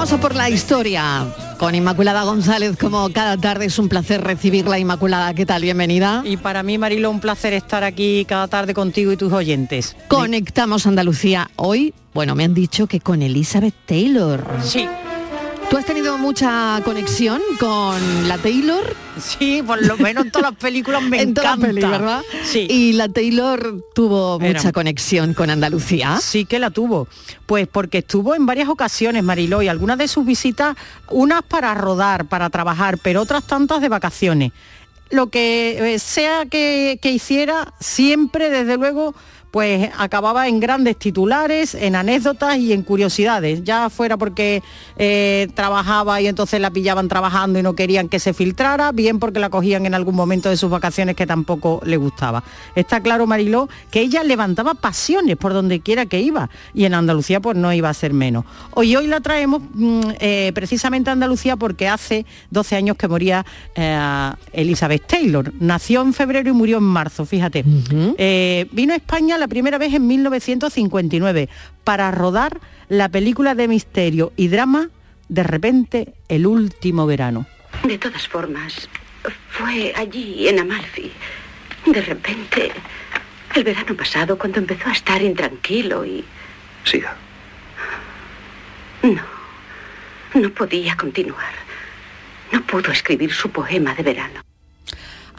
[0.00, 1.26] Vamos a por la historia
[1.58, 2.78] con Inmaculada González.
[2.78, 5.34] Como cada tarde es un placer recibirla, Inmaculada.
[5.34, 5.60] ¿Qué tal?
[5.60, 6.22] Bienvenida.
[6.24, 9.94] Y para mí, Marilo, un placer estar aquí cada tarde contigo y tus oyentes.
[10.08, 11.92] Conectamos Andalucía hoy.
[12.14, 14.42] Bueno, me han dicho que con Elizabeth Taylor.
[14.62, 14.88] Sí.
[15.70, 18.96] ¿Tú has tenido mucha conexión con la Taylor?
[19.20, 21.80] Sí, por lo menos en todas las películas me en todas encanta.
[21.80, 22.22] las ¿verdad?
[22.42, 22.66] Sí.
[22.68, 26.18] Y la Taylor tuvo Era- mucha conexión con Andalucía.
[26.20, 27.06] Sí que la tuvo.
[27.46, 30.76] Pues porque estuvo en varias ocasiones, Mariló, y algunas de sus visitas,
[31.08, 34.50] unas para rodar, para trabajar, pero otras tantas de vacaciones.
[35.10, 39.14] Lo que eh, sea que, que hiciera, siempre, desde luego,
[39.50, 44.62] pues acababa en grandes titulares, en anécdotas y en curiosidades, ya fuera porque
[44.96, 49.40] eh, trabajaba y entonces la pillaban trabajando y no querían que se filtrara, bien porque
[49.40, 52.44] la cogían en algún momento de sus vacaciones que tampoco le gustaba.
[52.76, 57.40] Está claro, Mariló, que ella levantaba pasiones por donde quiera que iba y en Andalucía
[57.40, 58.44] pues no iba a ser menos.
[58.72, 63.44] Hoy hoy la traemos mm, eh, precisamente a Andalucía porque hace 12 años que moría
[63.74, 65.52] eh, Elizabeth Taylor.
[65.58, 67.64] Nació en febrero y murió en marzo, fíjate.
[67.64, 71.48] Vino a España la primera vez en 1959
[71.82, 74.90] para rodar la película de misterio y drama
[75.28, 77.46] De repente, el último verano.
[77.84, 78.88] De todas formas,
[79.50, 81.10] fue allí, en Amalfi.
[81.86, 82.72] De repente,
[83.54, 86.24] el verano pasado, cuando empezó a estar intranquilo y...
[86.84, 87.16] Siga.
[89.02, 89.22] No,
[90.34, 91.54] no podía continuar.
[92.52, 94.49] No pudo escribir su poema de verano.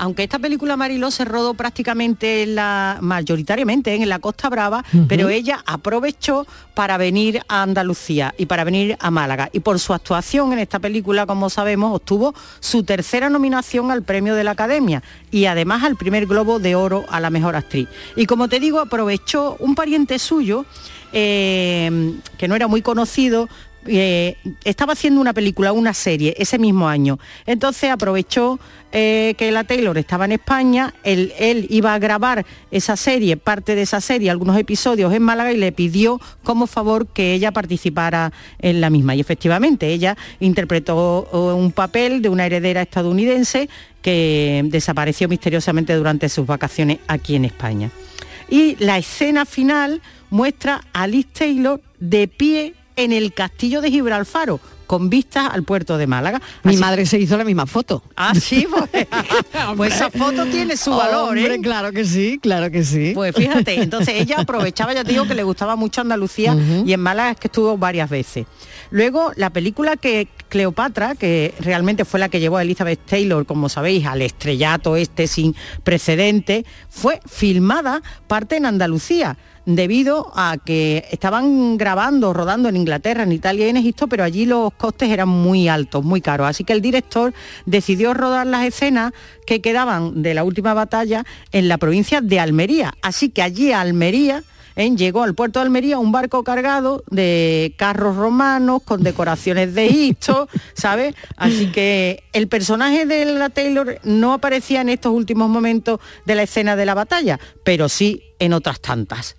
[0.02, 5.30] Aunque esta película Mariló se rodó prácticamente en la, mayoritariamente en la Costa Brava, pero
[5.30, 9.52] ella aprovechó para venir a Andalucía y para venir a Málaga.
[9.54, 14.34] Y por su actuación en esta película, como sabemos, obtuvo su tercera nominación al premio
[14.34, 17.88] de la Academia y además al primer Globo de Oro a la mejor actriz.
[18.16, 20.66] Y como te digo, aprovechó un pariente suyo
[21.14, 23.50] eh, que no era muy conocido,
[23.88, 27.20] eh, estaba haciendo una película, una serie, ese mismo año.
[27.46, 28.60] Entonces aprovechó
[28.91, 33.76] eh, que la Taylor estaba en España, él, él iba a grabar esa serie, parte
[33.76, 38.32] de esa serie, algunos episodios en Málaga y le pidió como favor que ella participara
[38.60, 39.15] en la misma.
[39.15, 43.70] Y efectivamente, ella interpretó un papel de una heredera estadounidense
[44.02, 47.91] que desapareció misteriosamente durante sus vacaciones aquí en España.
[48.50, 54.60] Y la escena final muestra a Liz Taylor de pie en el castillo de Gibralfaro,
[54.88, 56.42] con vistas al puerto de Málaga.
[56.64, 58.04] Mi Así- madre se hizo la misma foto.
[58.16, 59.08] Ah, sí, pues,
[59.78, 61.60] pues esa foto tiene su valor, ¿eh?
[61.62, 63.12] Claro que sí, claro que sí.
[63.14, 67.00] Pues fíjate, entonces ella aprovechaba, ya te digo, que le gustaba mucho Andalucía y en
[67.00, 68.46] Málaga es que estuvo varias veces.
[68.90, 73.70] Luego, la película que Cleopatra, que realmente fue la que llevó a Elizabeth Taylor, como
[73.70, 81.78] sabéis, al estrellato este sin precedente, fue filmada parte en Andalucía debido a que estaban
[81.78, 85.67] grabando, rodando en Inglaterra, en Italia y en Egipto, pero allí los costes eran muy
[85.67, 86.47] altos, muy caros.
[86.47, 87.34] Así que el director
[87.65, 89.13] decidió rodar las escenas
[89.45, 92.93] que quedaban de la última batalla en la provincia de Almería.
[93.02, 94.43] Así que allí a Almería
[94.76, 100.47] llegó al puerto de Almería un barco cargado de carros romanos con decoraciones de Egipto,
[100.74, 101.13] ¿sabes?
[101.38, 106.43] Así que el personaje de la Taylor no aparecía en estos últimos momentos de la
[106.43, 109.36] escena de la batalla, pero sí en otras tantas.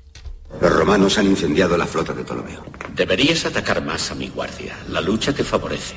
[0.60, 2.64] Los romanos han incendiado la flota de Ptolomeo.
[2.94, 4.76] Deberías atacar más a mi guardia.
[4.88, 5.94] La lucha te favorece.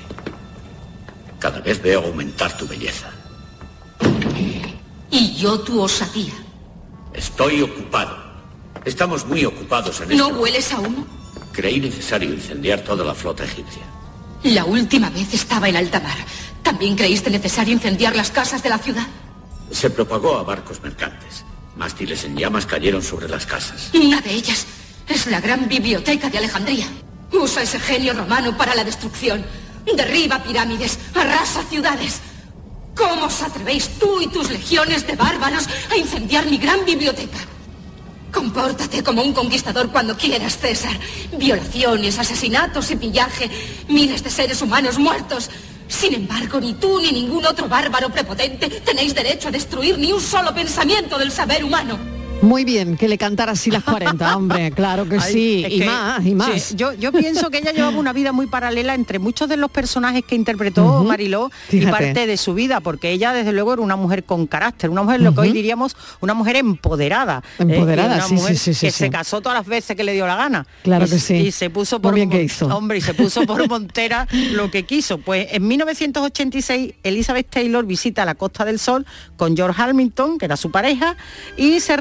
[1.40, 3.10] Cada vez veo aumentar tu belleza.
[5.12, 6.34] Y yo tu osadía.
[7.14, 8.18] Estoy ocupado.
[8.84, 10.40] Estamos muy ocupados en ¿No esto.
[10.40, 11.06] hueles a humo?
[11.52, 13.84] Creí necesario incendiar toda la flota egipcia.
[14.44, 16.18] La última vez estaba en alta mar.
[16.64, 19.08] ¿También creíste necesario incendiar las casas de la ciudad?
[19.72, 21.45] Se propagó a barcos mercantes.
[21.76, 23.90] Mástiles en llamas cayeron sobre las casas.
[23.94, 24.66] Una de ellas
[25.08, 26.88] es la gran biblioteca de Alejandría.
[27.32, 29.46] Usa ese genio romano para la destrucción.
[29.96, 32.22] Derriba pirámides, arrasa ciudades.
[32.96, 37.40] ¿Cómo os atrevéis tú y tus legiones de bárbaros a incendiar mi gran biblioteca?
[38.32, 40.98] Compórtate como un conquistador cuando quieras, César.
[41.38, 43.50] Violaciones, asesinatos y pillaje.
[43.90, 45.50] Miles de seres humanos muertos.
[45.88, 50.22] Sin embargo, ni tú ni ningún otro bárbaro prepotente tenéis derecho a destruir ni un
[50.22, 52.15] solo pensamiento del saber humano.
[52.42, 55.86] Muy bien, que le cantara así las 40, hombre, claro que Ay, sí, y que-
[55.86, 56.62] más, y más.
[56.62, 59.72] sí, yo, yo pienso que ella llevaba una vida muy paralela entre muchos de los
[59.72, 63.96] personajes que interpretó Mariló y parte de su vida, porque ella desde luego era una
[63.96, 67.42] mujer con carácter, una mujer, lo que hoy diríamos, una mujer empoderada.
[67.58, 67.64] ¿eh?
[67.64, 70.04] Empoderada, Y una sí, mujer sí, sí, sí, Que se casó todas las veces que
[70.04, 70.68] le dio la gana.
[70.84, 71.34] Claro Y- que sí.
[71.36, 72.68] Y se puso Muy por bien que hizo.
[72.68, 75.18] Hombre, y se puso por montera lo que quiso.
[75.18, 80.58] Pues en 1986 Elizabeth Taylor visita la Costa del Sol con George Hamilton, que era
[80.58, 81.16] su pareja,
[81.58, 81.98] y se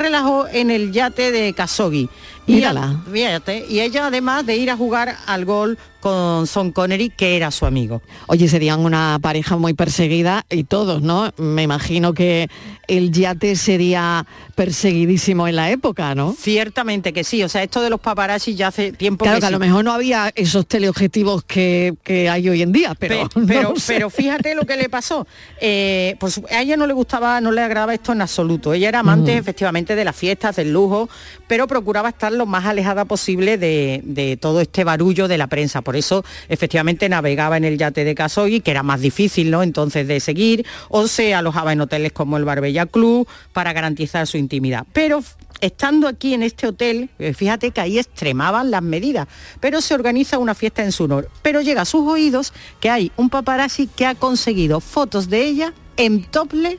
[0.52, 2.08] en el yate de Khashoggi.
[2.46, 3.00] Y, Mírala.
[3.10, 7.50] fíjate, y ella además de ir a jugar al gol con Son Connery, que era
[7.50, 8.02] su amigo.
[8.26, 11.32] Oye, serían una pareja muy perseguida y todos, ¿no?
[11.38, 12.50] Me imagino que
[12.88, 16.34] el yate sería perseguidísimo en la época, ¿no?
[16.38, 19.46] Ciertamente que sí, o sea, esto de los paparazzi ya hace tiempo Claro que que
[19.46, 23.28] a lo mejor no había esos teleobjetivos que, que hay hoy en día, pero...
[23.30, 23.94] Pe- pero, no lo sé.
[23.94, 25.26] pero fíjate lo que le pasó.
[25.60, 28.74] Eh, su- a ella no le gustaba, no le agradaba esto en absoluto.
[28.74, 29.40] Ella era amante Ujú.
[29.40, 31.08] efectivamente de las fiestas, del lujo,
[31.46, 35.82] pero procuraba estar lo más alejada posible de, de todo este barullo de la prensa.
[35.82, 39.62] Por eso efectivamente navegaba en el yate de Khashoggi, que era más difícil, ¿no?
[39.62, 44.36] Entonces de seguir, o se alojaba en hoteles como el Barbella Club para garantizar su
[44.36, 44.86] intimidad.
[44.92, 45.22] Pero
[45.60, 49.28] estando aquí en este hotel, eh, fíjate que ahí extremaban las medidas,
[49.60, 51.30] pero se organiza una fiesta en su honor.
[51.42, 55.72] Pero llega a sus oídos que hay un paparazzi que ha conseguido fotos de ella
[55.96, 56.78] en tople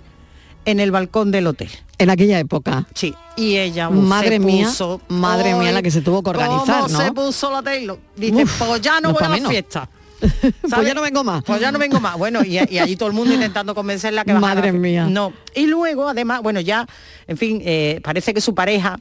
[0.66, 1.70] en el balcón del hotel.
[1.98, 2.88] En aquella época.
[2.94, 6.82] Sí, y ella Madre se mía, puso, madre mía, la que se tuvo que organizar,
[6.84, 7.00] ¿cómo ¿no?
[7.00, 7.98] se puso la Taylor?
[8.16, 9.52] Dice, Uf, pues ya no, no voy a la menos.
[9.52, 9.88] fiesta.
[10.62, 11.44] Pues ya no vengo más.
[11.44, 12.18] Pues ya no vengo más.
[12.18, 15.06] Bueno, y, y allí todo el mundo intentando convencerla que Madre fi- mía.
[15.10, 15.34] No.
[15.54, 16.88] Y luego, además, bueno, ya,
[17.28, 18.98] en fin, eh, parece que su pareja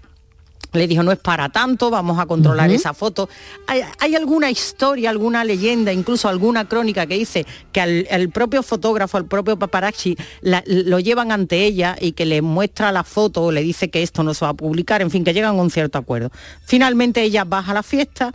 [0.72, 3.28] le dijo, no es para tanto, vamos a controlar esa foto.
[3.68, 8.60] ¿Hay, hay alguna historia, alguna leyenda, incluso alguna crónica que dice que al, al propio
[8.64, 13.42] fotógrafo, al propio paparazzi, la- lo llevan ante ella y que le muestra la foto
[13.42, 15.62] o le dice que esto no se va a publicar, en fin, que llegan a
[15.62, 16.32] un cierto acuerdo.
[16.64, 18.32] Finalmente ella baja a la fiesta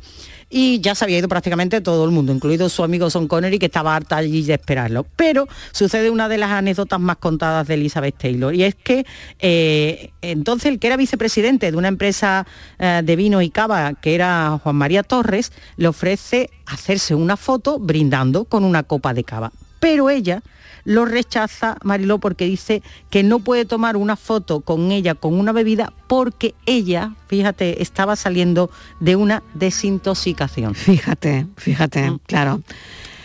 [0.49, 3.67] y ya se había ido prácticamente todo el mundo, incluido su amigo Son Connery, que
[3.67, 5.05] estaba harta allí de esperarlo.
[5.15, 9.05] Pero sucede una de las anécdotas más contadas de Elizabeth Taylor, y es que
[9.39, 12.47] eh, entonces el que era vicepresidente de una empresa
[12.79, 17.79] eh, de vino y cava, que era Juan María Torres, le ofrece hacerse una foto
[17.79, 19.51] brindando con una copa de cava.
[19.79, 20.41] Pero ella
[20.83, 25.51] lo rechaza Mariló porque dice que no puede tomar una foto con ella con una
[25.51, 28.69] bebida porque ella, fíjate, estaba saliendo
[28.99, 30.75] de una desintoxicación.
[30.75, 32.61] Fíjate, fíjate, claro.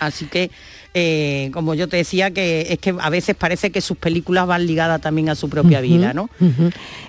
[0.00, 0.50] Así que,
[0.92, 4.66] eh, como yo te decía, que es que a veces parece que sus películas van
[4.66, 6.28] ligadas también a su propia vida, ¿no?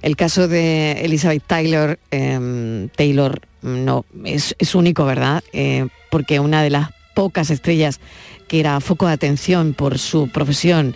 [0.02, 5.44] El caso de Elizabeth Taylor, em, Taylor no, es, es único, ¿verdad?
[5.54, 8.00] Eh, porque una de las pocas estrellas
[8.48, 10.96] que era foco de atención por su profesión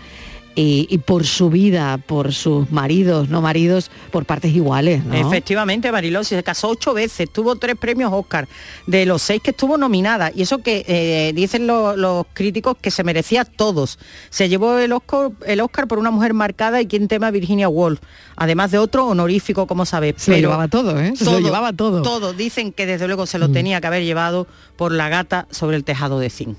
[0.56, 5.14] y, y por su vida, por sus maridos, no maridos, por partes iguales, ¿no?
[5.14, 8.46] Efectivamente, Mariló se casó ocho veces, tuvo tres premios Oscar,
[8.86, 12.92] de los seis que estuvo nominada, y eso que eh, dicen lo- los críticos que
[12.92, 14.00] se merecía todos.
[14.32, 18.02] Se llevó el Oscar, el Oscar por una mujer marcada y quien tema Virginia Woolf,
[18.36, 20.16] además de otro honorífico, como sabes.
[20.18, 21.14] Se lo llevaba todo, ¿eh?
[21.16, 22.02] Se lo llevaba todo.
[22.02, 24.46] Todo, dicen que desde luego se lo tenía que haber llevado
[24.76, 26.58] por la gata sobre el tejado de zinc.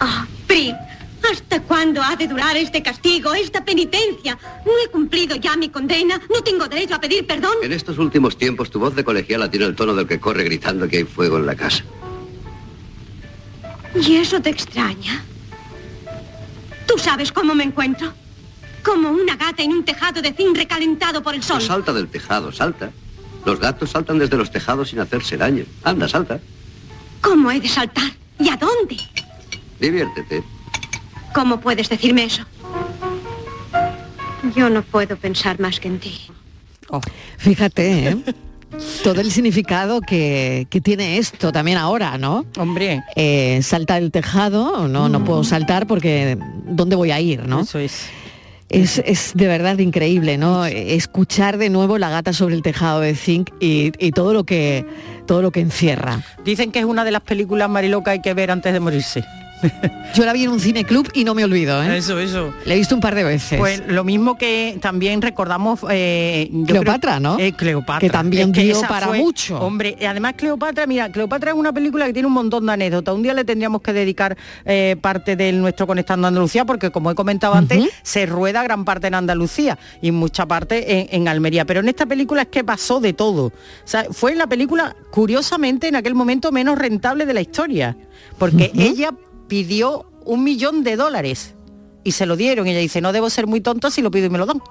[0.00, 0.74] Ah, Pri,
[1.30, 4.38] ¿hasta cuándo ha de durar este castigo, esta penitencia?
[4.64, 7.56] No he cumplido ya mi condena, no tengo derecho a pedir perdón.
[7.62, 10.88] En estos últimos tiempos tu voz de colegiala tiene el tono del que corre gritando
[10.88, 11.84] que hay fuego en la casa.
[13.94, 15.22] ¿Y eso te extraña?
[16.86, 18.12] ¿Tú sabes cómo me encuentro?
[18.82, 21.58] Como una gata en un tejado de zinc recalentado por el sol.
[21.58, 22.90] No salta del tejado, salta.
[23.44, 25.64] Los gatos saltan desde los tejados sin hacerse daño.
[25.84, 26.40] Anda, salta.
[27.20, 28.10] ¿Cómo he de saltar?
[28.38, 28.96] ¿Y a dónde?
[29.82, 30.44] Diviértete.
[31.34, 32.44] ¿Cómo puedes decirme eso?
[34.54, 36.20] Yo no puedo pensar más que en ti.
[37.36, 38.16] Fíjate, ¿eh?
[39.02, 42.46] todo el significado que, que tiene esto también ahora, ¿no?
[42.58, 43.02] Hombre.
[43.16, 47.62] Eh, salta el tejado, no, no puedo saltar porque ¿dónde voy a ir, no?
[47.62, 48.06] Eso es.
[48.68, 50.64] Es, es de verdad increíble, ¿no?
[50.64, 54.86] Escuchar de nuevo la gata sobre el tejado de zinc y, y todo lo que
[55.26, 56.22] todo lo que encierra.
[56.44, 59.24] Dicen que es una de las películas Mariló que hay que ver antes de morirse.
[60.14, 61.96] Yo la vi en un cineclub y no me olvido, ¿eh?
[61.98, 62.52] Eso, eso.
[62.64, 63.58] La he visto un par de veces.
[63.58, 67.38] Pues lo mismo que también recordamos eh, Cleopatra, ¿no?
[67.38, 68.00] Eh, Cleopatra.
[68.00, 69.58] Que también Es dio para fue- mucho.
[69.60, 73.14] Hombre, y además Cleopatra, mira, Cleopatra es una película que tiene un montón de anécdotas.
[73.14, 77.14] Un día le tendríamos que dedicar eh, parte de nuestro Conectando Andalucía, porque como he
[77.14, 81.64] comentado antes, se rueda gran parte en Andalucía y mucha parte en, en Almería.
[81.64, 83.46] Pero en esta película es que pasó de todo.
[83.46, 83.52] O
[83.84, 87.96] sea, fue la película, curiosamente, en aquel momento menos rentable de la historia.
[88.38, 89.10] Porque ella
[89.52, 91.54] pidió un millón de dólares
[92.04, 92.66] y se lo dieron.
[92.66, 94.62] Y ella dice, no debo ser muy tonta si lo pido y me lo dan.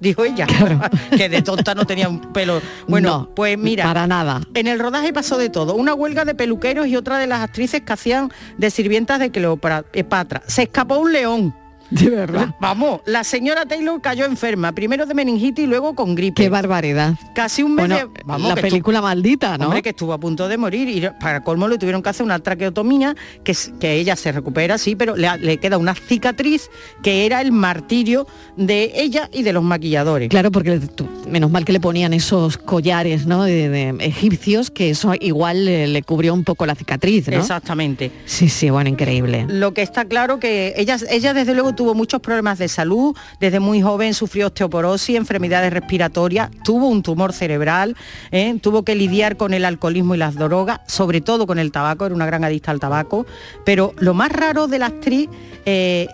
[0.00, 0.46] Dijo ella,
[1.14, 2.62] que de tonta no tenía un pelo.
[2.88, 3.84] Bueno, No, pues mira.
[3.84, 4.40] para nada.
[4.54, 5.74] En el rodaje pasó de todo.
[5.74, 10.42] Una huelga de peluqueros y otra de las actrices que hacían de sirvientas de Cleopatra.
[10.46, 11.54] Se escapó un león.
[11.92, 12.54] De verdad.
[12.60, 16.42] Vamos, la señora Taylor cayó enferma, primero de meningitis y luego con gripe.
[16.42, 17.14] Qué barbaridad.
[17.34, 19.66] Casi un mes Bueno, de- vamos, la película maldita, ¿no?
[19.66, 22.38] Hombre, que estuvo a punto de morir y para colmo le tuvieron que hacer una
[22.38, 23.14] traqueotomía,
[23.44, 26.70] que, que ella se recupera, sí, pero le, le queda una cicatriz
[27.02, 28.26] que era el martirio
[28.56, 30.28] de ella y de los maquilladores.
[30.28, 33.42] Claro, porque tú- menos mal que le ponían esos collares ¿no?
[33.44, 37.36] de, de egipcios, que eso igual le, le cubrió un poco la cicatriz, ¿no?
[37.38, 38.10] Exactamente.
[38.24, 39.44] Sí, sí, bueno, increíble.
[39.48, 43.60] Lo que está claro que ella, ella desde luego tuvo muchos problemas de salud, desde
[43.60, 47.96] muy joven sufrió osteoporosis, enfermedades respiratorias, tuvo un tumor cerebral,
[48.30, 48.56] ¿eh?
[48.62, 52.14] tuvo que lidiar con el alcoholismo y las drogas, sobre todo con el tabaco, era
[52.14, 53.26] una gran adicta al tabaco,
[53.64, 55.28] pero lo más raro de la actriz
[55.66, 56.08] eh,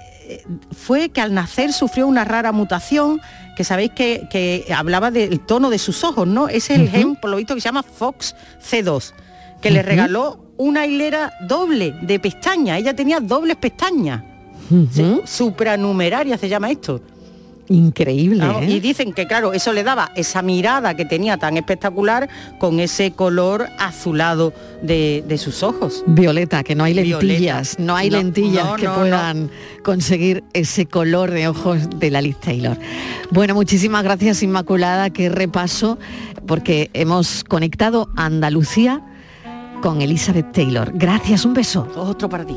[0.73, 3.21] fue que al nacer sufrió una rara mutación
[3.57, 6.49] que sabéis que, que hablaba del tono de sus ojos, ¿no?
[6.49, 9.13] Ese es el gen, por lo visto, que se llama Fox C2,
[9.61, 12.79] que le regaló una hilera doble de pestañas.
[12.79, 14.23] Ella tenía dobles pestañas.
[14.93, 17.01] Sí, supranumeraria se llama esto.
[17.71, 18.45] Increíble.
[18.63, 18.71] ¿eh?
[18.71, 23.11] Y dicen que, claro, eso le daba esa mirada que tenía tan espectacular con ese
[23.13, 26.03] color azulado de, de sus ojos.
[26.07, 27.27] Violeta, que no hay Violeta.
[27.27, 29.51] lentillas, no hay No, lentillas no, que puedan
[29.85, 32.79] conseguir ese color de ojos de la Liz Taylor.
[33.31, 35.99] Bueno, muchísimas gracias Inmaculada, qué repaso,
[36.47, 39.03] porque hemos conectado a Andalucía
[39.83, 40.91] con Elizabeth Taylor.
[40.95, 41.87] Gracias, un beso.
[41.97, 42.57] Otro para ti.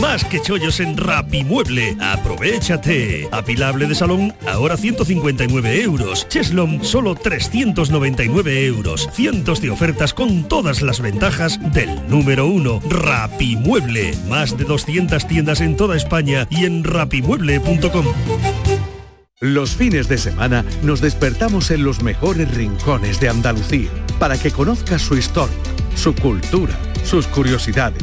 [0.00, 1.96] Más que chollos en Rapimueble.
[2.00, 3.28] Aprovechate.
[3.32, 6.28] Apilable de salón, ahora 159 euros.
[6.28, 9.08] Cheslom, solo 399 euros.
[9.12, 12.80] Cientos de ofertas con todas las ventajas del número uno.
[12.88, 14.14] Rapimueble.
[14.28, 18.06] Más de 200 tiendas en toda España y en rapimueble.com.
[19.40, 25.02] Los fines de semana nos despertamos en los mejores rincones de Andalucía para que conozcas
[25.02, 25.54] su historia,
[25.94, 26.74] su cultura,
[27.04, 28.02] sus curiosidades,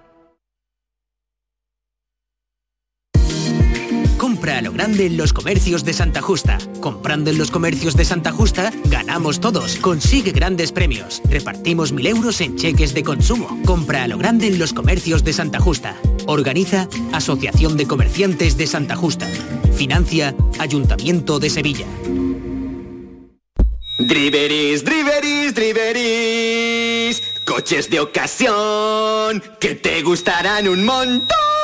[4.41, 6.57] Compra a lo grande en los comercios de Santa Justa.
[6.79, 9.75] Comprando en los comercios de Santa Justa, ganamos todos.
[9.75, 11.21] Consigue grandes premios.
[11.29, 13.61] Repartimos mil euros en cheques de consumo.
[13.67, 15.95] Compra a lo grande en los comercios de Santa Justa.
[16.25, 19.27] Organiza Asociación de Comerciantes de Santa Justa.
[19.75, 21.85] Financia Ayuntamiento de Sevilla.
[23.99, 27.21] Driveris, driveris, driveris.
[27.45, 31.60] Coches de ocasión que te gustarán un montón.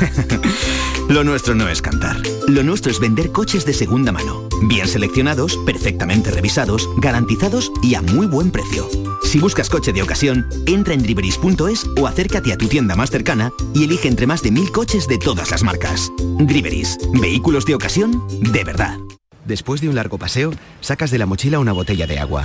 [1.08, 2.16] Lo nuestro no es cantar.
[2.48, 4.48] Lo nuestro es vender coches de segunda mano.
[4.62, 8.88] Bien seleccionados, perfectamente revisados, garantizados y a muy buen precio.
[9.22, 13.50] Si buscas coche de ocasión, entra en driveris.es o acércate a tu tienda más cercana
[13.74, 16.10] y elige entre más de mil coches de todas las marcas.
[16.38, 18.98] Driveris, vehículos de ocasión de verdad.
[19.44, 22.44] Después de un largo paseo, sacas de la mochila una botella de agua.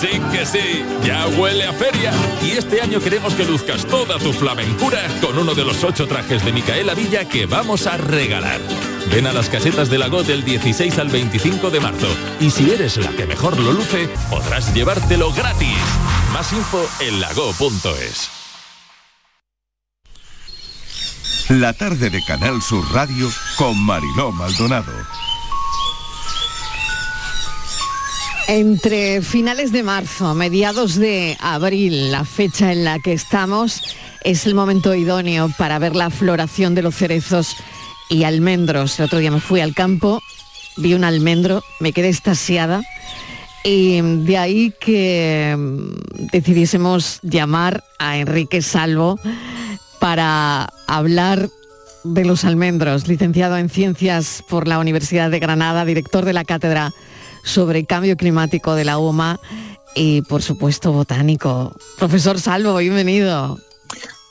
[0.00, 2.12] Sí que sí, ya huele a feria.
[2.42, 6.44] Y este año queremos que luzcas toda tu flamencura con uno de los ocho trajes
[6.44, 8.60] de Micaela Villa que vamos a regalar.
[9.10, 12.08] Ven a las casetas de Lago del 16 al 25 de marzo.
[12.40, 15.78] Y si eres la que mejor lo luce, podrás llevártelo gratis.
[16.32, 18.30] Más info en lago.es.
[21.48, 24.92] La tarde de Canal Sur Radio con Mariló Maldonado.
[28.48, 33.82] Entre finales de marzo, mediados de abril, la fecha en la que estamos,
[34.22, 37.56] es el momento idóneo para ver la floración de los cerezos
[38.08, 39.00] y almendros.
[39.00, 40.22] El otro día me fui al campo,
[40.76, 42.82] vi un almendro, me quedé estasiada
[43.64, 49.18] y de ahí que mm, decidiésemos llamar a Enrique Salvo
[49.98, 51.50] para hablar
[52.04, 56.92] de los almendros, licenciado en Ciencias por la Universidad de Granada, director de la Cátedra
[57.46, 59.40] sobre Cambio Climático de la UMA
[59.94, 61.74] y, por supuesto, botánico.
[61.96, 63.58] Profesor Salvo, bienvenido.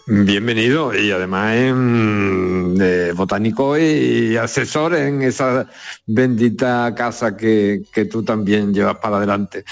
[0.06, 5.68] Bienvenido y además en, eh, botánico y asesor en esa
[6.06, 9.64] bendita casa que, que, tú también llevas para adelante.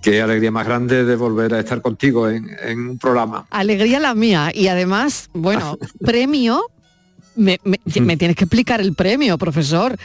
[0.00, 3.46] Qué alegría más grande de volver a estar contigo en, en un programa.
[3.50, 6.64] Alegría la mía y además, bueno, premio,
[7.36, 9.98] me, me, me tienes que explicar el premio, profesor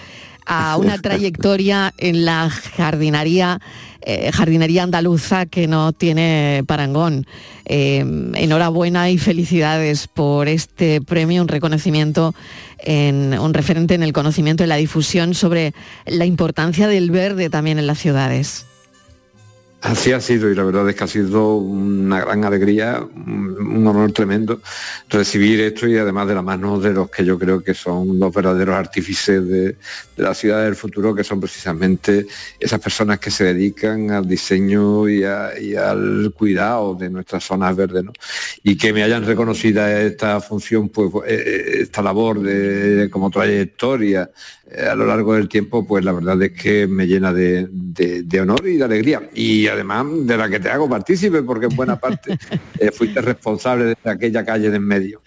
[0.47, 3.59] a una trayectoria en la jardinería,
[4.01, 7.27] eh, jardinería andaluza que no tiene parangón.
[7.65, 12.33] Eh, enhorabuena y felicidades por este premio, un reconocimiento,
[12.79, 15.73] en, un referente en el conocimiento y la difusión sobre
[16.05, 18.66] la importancia del verde también en las ciudades.
[19.81, 24.11] Así ha sido y la verdad es que ha sido una gran alegría, un honor
[24.11, 24.59] tremendo
[25.07, 28.33] recibir esto y además de la mano de los que yo creo que son los
[28.33, 29.75] verdaderos artífices de,
[30.17, 32.25] la ciudad del futuro, que son precisamente
[32.59, 35.19] esas personas que se dedican al diseño y,
[35.61, 38.03] y al cuidado de nuestras zonas verdes.
[38.03, 38.13] ¿no?
[38.63, 44.31] Y que me hayan reconocido esta función, pues eh, esta labor de, como trayectoria
[44.75, 48.41] a lo largo del tiempo, pues la verdad es que me llena de, de, de,
[48.41, 49.29] honor y de alegría.
[49.33, 52.37] Y además de la que te hago partícipe, porque en buena parte
[52.79, 55.21] eh, fuiste responsable de aquella calle de en medio.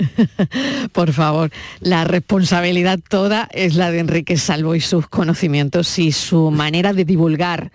[0.92, 6.50] Por favor, la responsabilidad toda es la de Enrique Salvo y sus conocimientos y su
[6.50, 7.70] manera de divulgar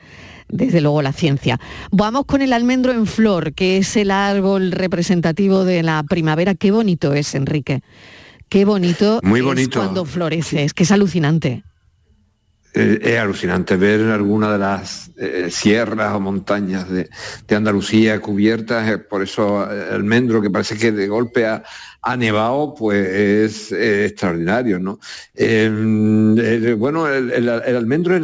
[0.48, 1.60] desde luego la ciencia.
[1.92, 6.56] Vamos con el almendro en flor, que es el árbol representativo de la primavera.
[6.56, 7.82] Qué bonito es, Enrique.
[8.50, 9.80] Qué bonito, Muy bonito.
[9.80, 11.64] es cuando florece, es que es alucinante.
[12.78, 17.10] Eh, es alucinante ver alguna de las eh, sierras o montañas de,
[17.48, 21.64] de Andalucía cubiertas eh, por eso el almendro que parece que de golpe ha,
[22.08, 25.00] ha nevado, pues es eh, extraordinario, ¿no?
[25.34, 28.24] Eh, bueno, el, almendro es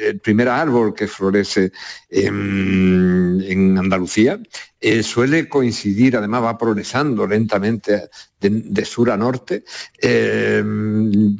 [0.00, 1.70] el primer árbol que florece
[2.10, 4.40] en, Andalucía.
[4.80, 8.08] Eh, suele coincidir, además va progresando lentamente
[8.40, 9.62] de, sur a norte.
[10.00, 11.36] En,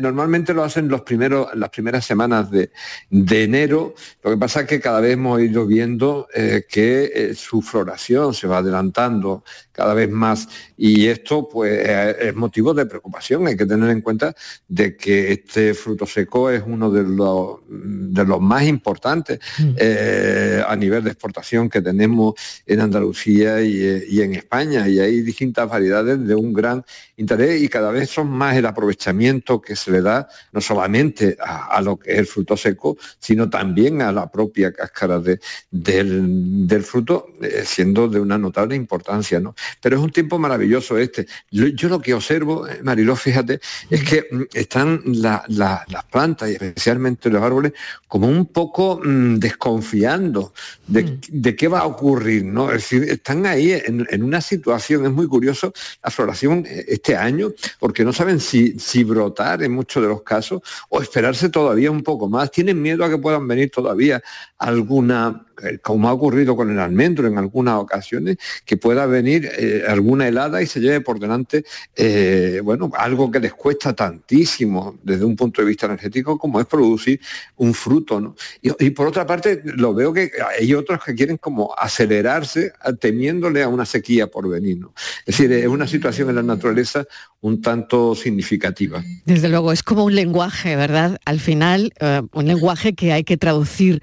[0.00, 2.70] normalmente lo hacen los primeros, las primeras semanas de,
[3.10, 3.94] de, enero.
[4.22, 8.46] Lo que pasa es que cada vez hemos ido viendo eh, que su floración se
[8.46, 9.44] va adelantando
[9.78, 11.88] cada vez más y esto pues
[12.20, 13.46] es motivo de preocupación.
[13.46, 14.34] Hay que tener en cuenta
[14.66, 19.74] de que este fruto seco es uno de los, de los más importantes mm.
[19.76, 22.34] eh, a nivel de exportación que tenemos
[22.66, 26.84] en Andalucía y, y, en España y hay distintas variedades de un gran
[27.16, 31.66] interés y cada vez son más el aprovechamiento que se le da no solamente a,
[31.76, 35.38] a lo que es el fruto seco, sino también a la propia cáscara de,
[35.70, 39.38] del, del, fruto, eh, siendo de una notable importancia.
[39.40, 39.54] ¿no?
[39.80, 41.26] Pero es un tiempo maravilloso este.
[41.50, 43.60] Yo, yo lo que observo, eh, Mariló, fíjate,
[43.90, 47.72] es que mm, están la, la, las plantas y especialmente los árboles
[48.06, 50.52] como un poco mmm, desconfiando
[50.86, 51.20] de, mm.
[51.28, 52.70] de, qué va a ocurrir, ¿no?
[52.70, 57.48] Es decir, están ahí en, en, una situación, es muy curioso la floración este año,
[57.78, 62.02] porque no saben si, si brotar en muchos de los casos o esperarse todavía un
[62.02, 62.50] poco más.
[62.50, 64.22] Tienen miedo a que puedan venir todavía
[64.58, 65.47] alguna eh,
[65.82, 70.62] como ha ocurrido con el almendro en algunas ocasiones, que pueda venir eh, alguna helada
[70.62, 71.64] y se lleve por delante,
[71.96, 76.66] eh, bueno, algo que les cuesta tantísimo desde un punto de vista energético como es
[76.66, 77.20] producir
[77.56, 78.34] un fruto.
[78.62, 83.68] Y, por otra parte, lo veo que hay otros que quieren como acelerarse temiéndole a
[83.68, 84.78] una sequía por venir.
[85.26, 87.06] Es decir, es una situación en la naturaleza
[87.40, 89.02] un tanto significativa.
[89.24, 91.18] Desde luego, es como un lenguaje, ¿verdad?
[91.24, 91.92] Al final,
[92.32, 94.02] un lenguaje que hay que traducir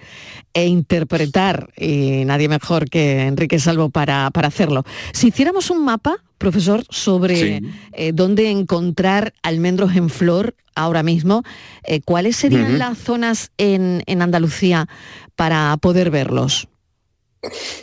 [0.54, 1.45] e interpretar,
[1.78, 4.84] y nadie mejor que Enrique Salvo para, para hacerlo.
[5.14, 7.60] Si hiciéramos un mapa, profesor, sobre sí.
[7.94, 11.44] eh, dónde encontrar almendros en flor ahora mismo,
[11.84, 12.78] eh, ¿cuáles serían uh -huh.
[12.78, 14.88] las zonas en, en Andalucía
[15.36, 16.68] para poder verlos?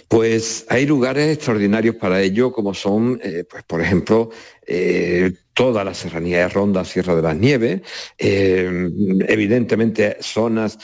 [0.09, 4.31] Pues hay lugares extraordinarios para ello, como son, eh, pues por ejemplo,
[4.67, 7.83] eh, toda la serranía de Ronda, Sierra de las Nieves,
[8.19, 8.91] eh,
[9.29, 10.79] evidentemente zonas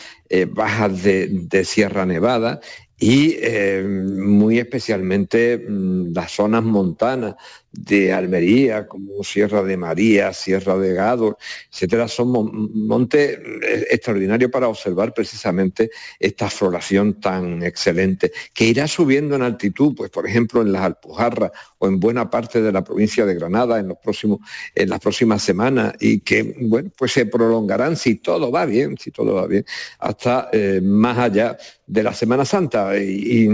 [0.50, 2.60] bajas de, Sierra Nevada
[3.00, 3.36] y
[3.84, 7.36] muy especialmente mmm, las zonas montanas
[7.72, 11.36] de Almería, como Sierra de María, Sierra de Gádor,
[11.70, 13.38] etcétera, son montes
[13.90, 20.26] extraordinarios para observar precisamente esta floración tan excelente, que irá subiendo en altitud, pues por
[20.26, 23.98] ejemplo en las Alpujarras o en buena parte de la provincia de Granada en los
[23.98, 24.40] próximos,
[24.74, 29.10] en las próximas semanas, y que bueno, pues se prolongarán si todo va bien, si
[29.10, 29.64] todo va bien,
[29.98, 31.56] hasta eh, más allá
[31.86, 32.96] de la Semana Santa.
[32.98, 33.48] Y,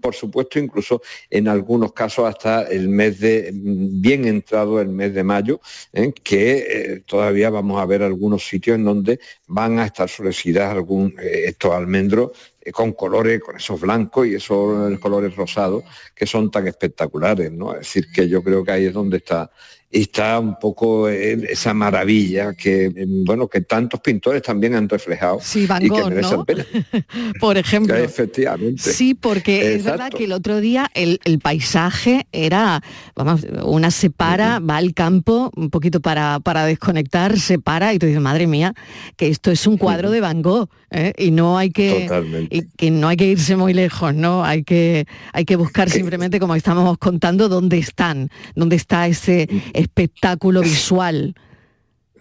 [0.00, 5.14] por supuesto incluso en algunos casos hasta ya el mes de, bien entrado el mes
[5.14, 5.60] de mayo,
[5.92, 6.12] ¿eh?
[6.12, 11.14] que eh, todavía vamos a ver algunos sitios en donde van a estar florecidas algún,
[11.20, 12.30] eh, estos almendros
[12.72, 15.82] con colores, con esos blancos y esos colores rosados
[16.14, 17.72] que son tan espectaculares, ¿no?
[17.72, 19.50] Es decir, que yo creo que ahí es donde está
[19.92, 22.90] está un poco esa maravilla que
[23.26, 26.44] bueno que tantos pintores también han reflejado sí, Van y Gogh, que merece ¿no?
[26.44, 26.64] pena.
[27.40, 27.94] Por ejemplo.
[27.96, 28.92] efectivamente.
[28.92, 32.82] Sí, porque es verdad que el otro día el, el paisaje era,
[33.14, 37.98] vamos, una se para, va al campo un poquito para, para desconectar, se para y
[37.98, 38.74] tú dices, madre mía,
[39.16, 41.12] que esto es un cuadro de Van Gogh ¿eh?
[41.18, 42.08] y no hay que
[42.50, 44.44] y que no hay que irse muy lejos, ¿no?
[44.44, 49.48] Hay que hay que buscar simplemente, como estamos contando, dónde están, dónde está ese
[49.82, 51.34] espectáculo visual.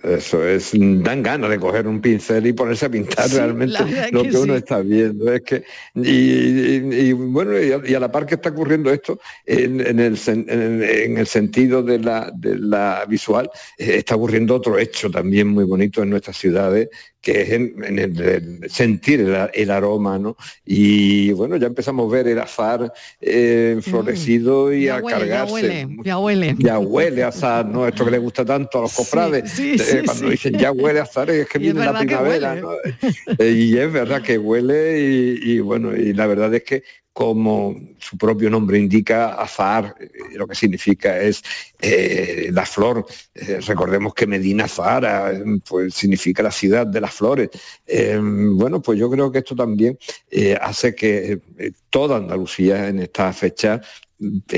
[0.03, 4.23] Eso es, dan ganas de coger un pincel y ponerse a pintar Sí, realmente lo
[4.23, 4.57] que que, uno sí.
[4.57, 5.31] está viendo.
[5.31, 8.91] Es que, y, y- y bueno, y a, y a la par que está ocurriendo
[8.91, 14.55] esto, en, en el, en el sentido de la, de la visual, eh, está ocurriendo
[14.55, 16.89] otro hecho también muy bonito en nuestras ciudades,
[17.21, 19.19] que es en, en el, sentir
[19.53, 20.35] el, aroma, ¿no?
[20.65, 22.91] Y bueno, ya empezamos a ver el azar
[23.21, 24.91] eh, florecido y Mm.
[24.91, 25.53] A huele, ya cargarse.
[25.53, 26.55] huele, ya huele.
[26.57, 27.87] Ya huele azar, ¿no?
[27.87, 29.51] Esto que le gusta tanto a los cofrades.
[29.51, 32.55] sí, eh, sí, cuando dicen ya huele a azar, es que Y viene la primavera.
[32.55, 32.71] ¿no?
[33.37, 36.83] Eh, y es verdad que huele y, y bueno, y la verdad es que
[37.13, 41.43] como su propio nombre indica, azar, eh, lo que significa es
[41.81, 43.05] eh, la flor.
[43.35, 45.33] Eh, recordemos que Medina Zahara
[45.67, 47.49] pues, significa la ciudad de las flores.
[47.85, 49.97] Eh, bueno, pues yo creo que esto también
[50.61, 51.41] hace que
[51.89, 53.81] toda Andalucía en esta fecha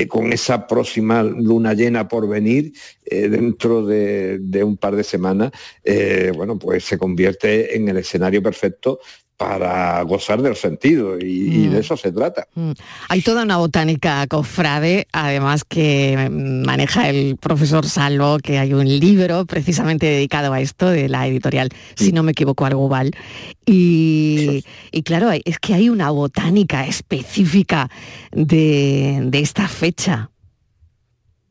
[0.08, 2.74] con esa próxima luna llena por venir
[3.10, 5.52] dentro de, un par de semanas,
[6.36, 9.00] bueno, pues se convierte en el escenario perfecto
[9.36, 12.46] para gozar de los sentidos y, y de eso se trata.
[12.54, 12.72] Mm.
[13.08, 18.86] Hay toda una botánica cofrade, además que mm, maneja el profesor Salvo, que hay un
[18.86, 23.10] libro precisamente dedicado a esto de la editorial, si no me equivoco, Argubal.
[23.66, 27.90] Y, y claro, es que hay una botánica específica
[28.30, 30.30] de, de esta fecha.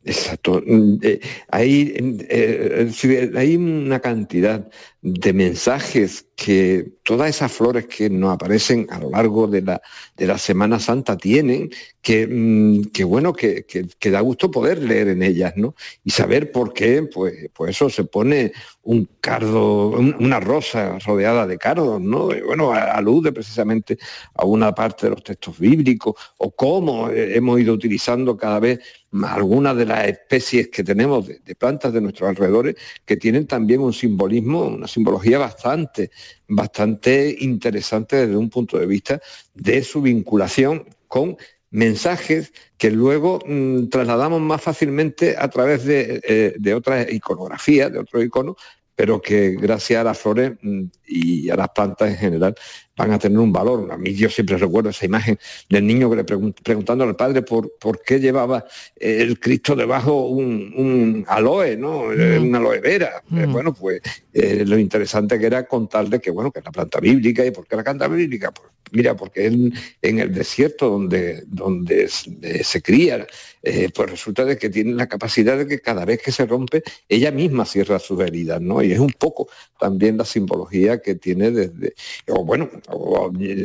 [0.05, 0.61] Exacto.
[0.65, 1.19] Mm, eh,
[1.49, 1.93] hay,
[2.29, 4.69] eh, sí, hay una cantidad
[5.01, 9.81] de mensajes que todas esas flores que nos aparecen a lo largo de la,
[10.17, 11.69] de la Semana Santa tienen,
[12.01, 15.75] que, mm, que bueno, que, que- da gusto poder leer en ellas, ¿no?
[16.03, 18.51] Y saber por qué, pues, pues eso se pone
[18.83, 22.29] un cardo, un- una rosa rodeada de cardos, ¿no?
[22.45, 23.97] Bueno, alude precisamente
[24.35, 28.79] a una parte de los textos bíblicos, o cómo hemos ido utilizando cada vez
[29.25, 32.75] algunas de las especies que tenemos de plantas de nuestros alrededores,
[33.05, 36.09] que tienen también un simbolismo, una simbología bastante,
[36.47, 39.21] bastante interesante desde un punto de vista
[39.53, 41.37] de su vinculación con
[41.69, 47.99] mensajes que luego mm, trasladamos más fácilmente a través de, eh, de otras iconografías, de
[47.99, 48.55] otros iconos,
[48.95, 52.55] pero que gracias a las flores mm, y a las plantas en general
[52.95, 53.91] van a tener un valor.
[53.91, 55.37] A mí yo siempre recuerdo esa imagen
[55.69, 58.65] del niño que le pregun- preguntando al padre por, por qué llevaba
[58.95, 62.11] el Cristo debajo un, un aloe, ¿no?
[62.13, 63.23] Eh, Una aloe vera.
[63.35, 64.01] Eh, bueno, pues
[64.33, 67.67] eh, lo interesante que era contarle que bueno, que es la planta bíblica y por
[67.67, 68.51] qué la planta bíblica.
[68.51, 72.09] Pues mira, porque en, en el desierto donde, donde
[72.41, 73.25] eh, se cría,
[73.63, 76.83] eh, pues resulta de que tiene la capacidad de que cada vez que se rompe,
[77.09, 78.83] ella misma cierra sus heridas, ¿no?
[78.83, 79.47] Y es un poco
[79.79, 81.93] también la simbología que tiene desde,
[82.27, 82.69] o bueno,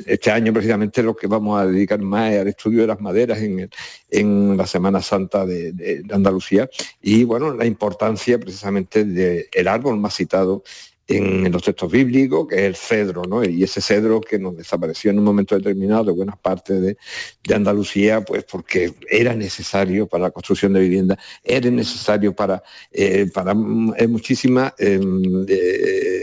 [0.07, 3.39] este año precisamente lo que vamos a dedicar más es al estudio de las maderas
[3.39, 3.69] en,
[4.11, 6.69] en la Semana Santa de Andalucía.
[7.01, 10.63] Y bueno, la importancia precisamente del árbol más citado
[11.09, 13.43] en los textos bíblicos, que es el cedro, ¿no?
[13.43, 16.99] Y ese cedro que nos desapareció en un momento determinado de buenas partes de,
[17.43, 23.27] de Andalucía, pues porque era necesario para la construcción de viviendas, era necesario para, eh,
[23.33, 25.01] para mm, eh, muchísimas eh,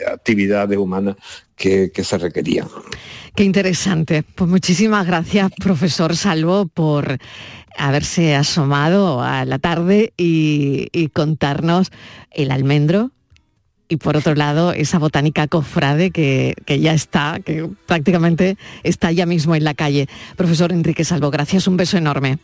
[0.08, 1.16] actividades humanas
[1.56, 2.68] que, que se requerían.
[3.36, 4.24] Qué interesante.
[4.36, 7.18] Pues muchísimas gracias, profesor Salvo, por
[7.76, 11.92] haberse asomado a la tarde y contarnos
[12.32, 13.12] el almendro
[13.88, 19.26] y por otro lado esa botánica cofrade que, que ya está, que prácticamente está ya
[19.26, 20.08] mismo en la calle.
[20.36, 22.40] Profesor Enrique Salvo, gracias, un beso enorme.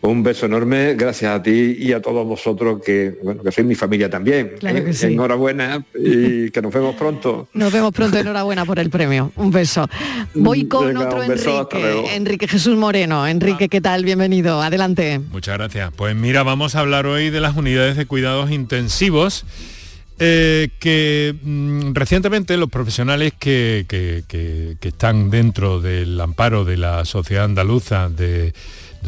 [0.00, 3.74] Un beso enorme, gracias a ti y a todos vosotros que, bueno, que sois mi
[3.74, 4.52] familia también.
[4.58, 5.06] Claro que sí.
[5.06, 7.48] Enhorabuena y que nos vemos pronto.
[7.52, 9.32] Nos vemos pronto, enhorabuena por el premio.
[9.36, 9.88] Un beso.
[10.34, 11.68] Voy con Venga, otro beso.
[11.72, 13.26] Enrique, Enrique Jesús Moreno.
[13.26, 14.04] Enrique, ¿qué tal?
[14.04, 14.62] Bienvenido.
[14.62, 15.20] Adelante.
[15.30, 15.90] Muchas gracias.
[15.94, 19.44] Pues mira, vamos a hablar hoy de las unidades de cuidados intensivos.
[20.18, 27.04] Eh, que mm, recientemente los profesionales que, que- que- están dentro del amparo de la
[27.04, 28.54] Sociedad Andaluza de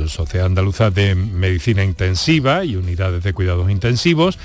[0.07, 4.39] Sociedad Andaluza de Medicina Intensiva y Unidades de Cuidados Intensivos,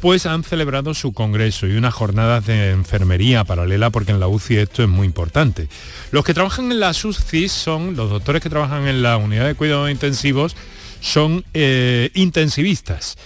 [0.00, 4.56] pues han celebrado su congreso y unas jornadas de enfermería paralela porque en la UCI
[4.58, 5.68] esto es muy importante.
[6.10, 9.54] Los que trabajan en la UCI son, los doctores que trabajan en la unidad de
[9.54, 10.54] cuidados intensivos,
[11.00, 13.16] son eh, intensivistas.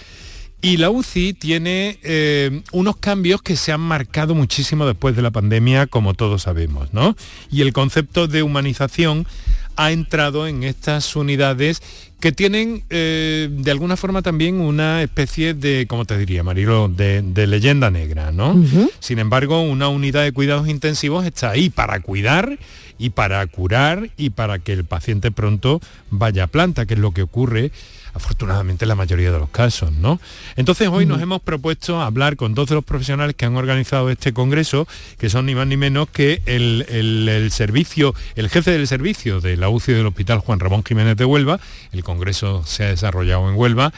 [0.65, 5.29] Y la UCI tiene eh, unos cambios que se han marcado muchísimo después de la
[5.29, 7.15] pandemia, como todos sabemos, ¿no?
[7.51, 9.27] Y el concepto de humanización
[9.75, 11.83] ha entrado en estas unidades
[12.19, 17.45] que tienen eh, de alguna forma también una especie de, ¿cómo te diría, Marilo?, de,
[17.45, 18.59] leyenda negra, ¿no?
[18.99, 22.57] Sin embargo, una unidad de cuidados intensivos está ahí para cuidar
[22.97, 27.11] y para curar y para que el paciente pronto vaya a planta, que es lo
[27.11, 27.71] que ocurre
[28.15, 30.19] afortunadamente en la mayoría de los casos, ¿no?
[30.55, 34.33] Entonces hoy nos hemos propuesto hablar con dos de los profesionales que han organizado este
[34.33, 34.87] congreso,
[35.19, 39.57] que son ni más ni menos que el, el servicio, el jefe del servicio de
[39.57, 41.59] la UCI del Hospital Juan Ramón Jiménez de Huelva,
[41.91, 43.91] el congreso se ha desarrollado en Huelva,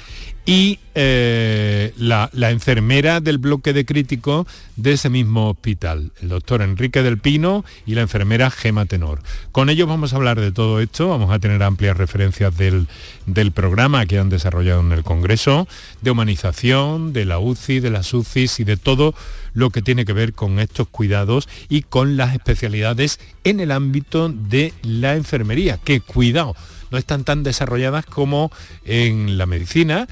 [0.47, 7.03] y eh, la, enfermera del bloque de críticos de ese mismo hospital, el doctor Enrique
[7.03, 9.21] del Pino y la enfermera Gema Tenor.
[9.51, 12.87] Con ellos vamos a hablar de todo esto, vamos a tener amplias referencias del,
[13.25, 15.67] del programa que han desarrollado en el Congreso,
[16.01, 19.13] de humanización, de la UCI, de las UCIs y de todo
[19.53, 24.29] lo que tiene que ver con estos cuidados y con las especialidades en el ámbito
[24.29, 26.55] de la enfermería, que cuidado,
[26.91, 28.51] no están tan desarrolladas como
[28.85, 30.07] en la medicina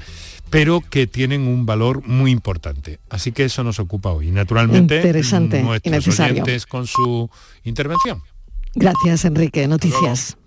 [0.49, 2.99] pero que tienen un valor muy importante.
[3.09, 4.32] Así que eso nos ocupa hoy.
[4.32, 7.30] Naturalmente, Interesante nuestros oyentes con su
[7.63, 8.21] intervención.
[8.73, 9.67] Gracias, Enrique.
[9.67, 10.38] Noticias.